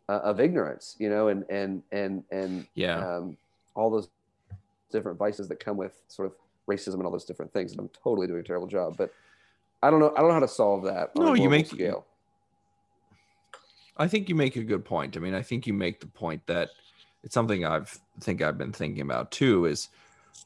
[0.09, 2.97] uh, of ignorance you know and and and and Yeah.
[3.05, 3.37] um,
[3.75, 4.09] all those
[4.91, 6.33] different vices that come with sort of
[6.69, 7.71] racism and all those different things.
[7.71, 9.13] And I'm totally doing a terrible job, but
[9.81, 10.13] I don't know.
[10.15, 11.15] I don't know how to solve that.
[11.15, 12.05] No, you make- scale.
[13.95, 15.15] I think you make a good point.
[15.15, 16.69] I mean, I think you make the point that
[17.23, 19.89] it's something I've think I've been thinking about too is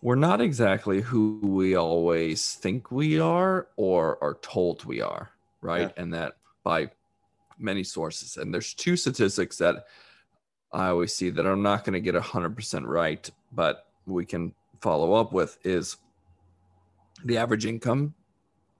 [0.01, 5.30] we're not exactly who we always think we are or are told we are,
[5.61, 5.91] right?
[5.97, 6.91] And that by
[7.57, 8.38] many sources.
[8.38, 9.86] And there's two statistics that
[10.72, 15.13] I always see that I'm not going to get 100% right, but we can follow
[15.13, 15.97] up with is
[17.24, 18.13] the average income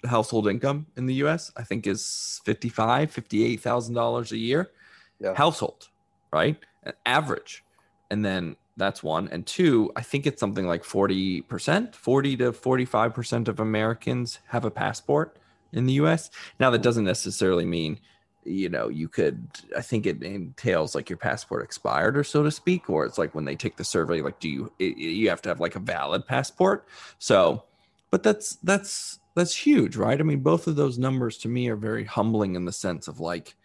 [0.06, 4.72] household income in the US I think is 55 58,000 dollars a year.
[5.20, 5.34] Yeah.
[5.34, 5.88] household
[6.32, 6.58] right?
[7.06, 7.64] Average.
[8.10, 9.28] And then that's one.
[9.30, 14.72] And two I think it's something like 40% 40 to 45% of Americans have a
[14.72, 15.38] passport
[15.74, 16.30] in the US
[16.60, 18.00] now that doesn't necessarily mean
[18.46, 22.50] you know you could i think it entails like your passport expired or so to
[22.50, 25.50] speak or it's like when they take the survey like do you you have to
[25.50, 26.88] have like a valid passport.
[27.20, 27.64] So
[28.12, 30.20] but that's that's that's huge right?
[30.20, 33.20] I mean both of those numbers to me are very humbling in the sense of
[33.20, 33.56] like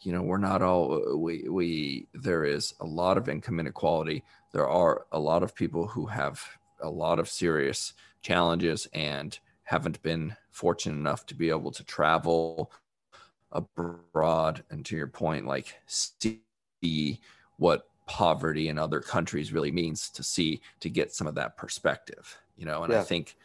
[0.00, 4.24] you know we're not all uh, we we there is a lot of income inequality.
[4.52, 6.42] There are a lot of people who have
[6.80, 12.72] a lot of serious challenges and haven't been fortunate enough to be able to travel
[13.52, 17.20] abroad and to your point like see
[17.58, 22.38] what poverty in other countries really means to see to get some of that perspective
[22.56, 22.82] you know?
[22.82, 23.36] And i think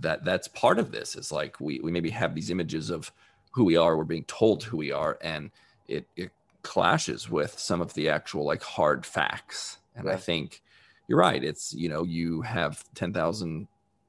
[0.00, 3.12] that that's part of this is like we, we maybe have these images of
[3.50, 5.50] who we are we're being told who we are and
[5.88, 6.30] it, it
[6.62, 9.78] clashes with some of the actual like hard facts.
[9.96, 10.62] And i think
[11.08, 11.42] you're right.
[11.42, 13.66] It's you know you have 10,000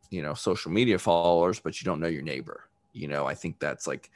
[0.09, 2.65] you know social media followers but you don't know your neighbor.
[2.93, 4.09] You know i think that's like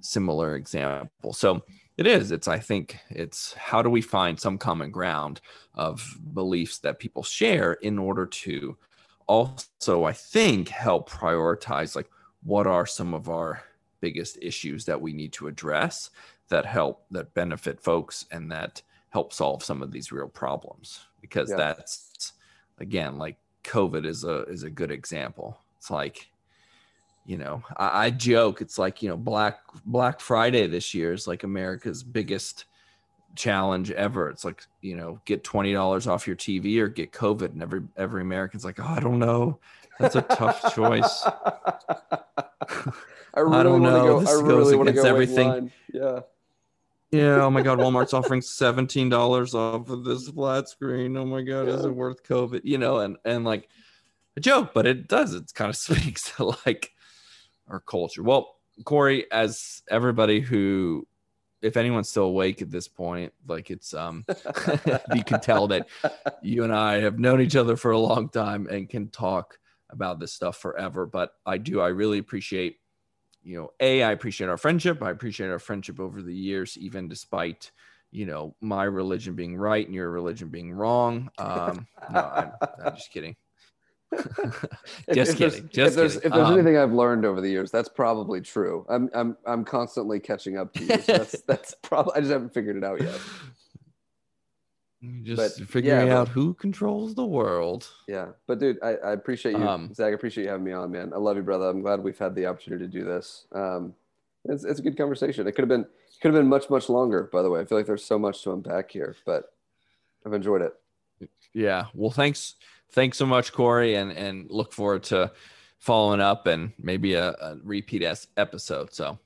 [0.00, 1.32] similar example.
[1.32, 1.62] So
[1.98, 2.32] it is.
[2.32, 5.40] It's i think it's how do we find some common ground
[5.74, 8.76] of beliefs that people share in order to
[9.30, 12.10] also i think help prioritize like
[12.42, 13.62] what are some of our
[14.00, 16.10] biggest issues that we need to address
[16.48, 21.48] that help that benefit folks and that help solve some of these real problems because
[21.50, 21.58] Yeah.
[21.58, 22.32] that's
[22.78, 26.28] again like covid is a is a good example it's like
[27.24, 31.28] you know I, I joke it's like you know black black friday this year is
[31.28, 32.64] like america's biggest
[33.36, 37.62] challenge ever it's like you know get $20 off your tv or get covid and
[37.62, 39.58] every every american's like oh i don't know
[39.98, 41.24] that's a tough choice
[43.32, 44.04] I really don't want to know.
[44.06, 44.20] go.
[44.20, 45.70] This I goes really against go everything.
[45.92, 46.20] Yeah.
[47.12, 51.68] yeah oh my god walmart's offering $17 off of this flat screen oh my god
[51.68, 53.68] is it worth covid you know and and like
[54.36, 56.92] a joke but it does it kind of speaks to like
[57.68, 61.06] our culture well corey as everybody who
[61.62, 64.24] if anyone's still awake at this point like it's um
[65.14, 65.86] you can tell that
[66.42, 69.58] you and i have known each other for a long time and can talk
[69.92, 71.06] about this stuff forever.
[71.06, 72.78] But i do i really appreciate
[73.42, 75.02] you know a i appreciate our friendship.
[75.02, 77.70] I appreciate our friendship over the years even despite
[78.10, 81.30] you know my religion being right and your religion being wrong.
[81.38, 82.52] Um no i'm,
[82.84, 83.36] I'm just kidding
[84.12, 87.48] just if kidding If just there's, kidding if there's Um, anything I've learned over the
[87.48, 88.84] years, that's probably true.
[88.88, 90.98] I'm I'm I'm constantly catching up to you.
[91.00, 93.18] So that's that's probably I just haven't figured it out yet.
[95.22, 99.12] just but, figuring yeah, but- out who controls the world Yeah, but dude, I, I
[99.12, 100.08] appreciate you, Um, Zach.
[100.10, 101.12] I appreciate you having me on, man.
[101.14, 101.68] I love you, brother.
[101.68, 103.46] I'm glad we've had the opportunity to do this.
[103.52, 103.94] Um,
[104.46, 105.46] it's it's a good conversation.
[105.46, 105.86] It could have been
[106.20, 107.28] could have been much much longer.
[107.32, 109.52] By the way, I feel like there's so much to unpack here, but
[110.26, 110.74] I've enjoyed it.
[111.54, 111.86] Yeah.
[111.94, 112.56] Well, thanks.
[112.92, 115.32] Thanks so much, Corey, and and look forward to
[115.78, 118.92] following up and maybe a, a repeat es- episode.
[118.92, 119.18] So,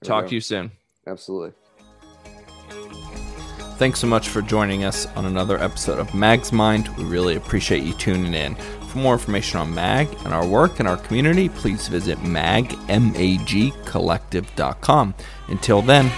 [0.00, 0.72] we talk to you soon.
[1.06, 1.52] Absolutely.
[3.78, 6.88] Thanks so much for joining us on another episode of Mag's Mind.
[6.96, 8.54] We really appreciate you tuning in.
[8.54, 13.72] For more information on Mag and our work and our community, please visit mag, M-A-G,
[13.86, 15.14] collective.com.
[15.48, 16.12] Until then,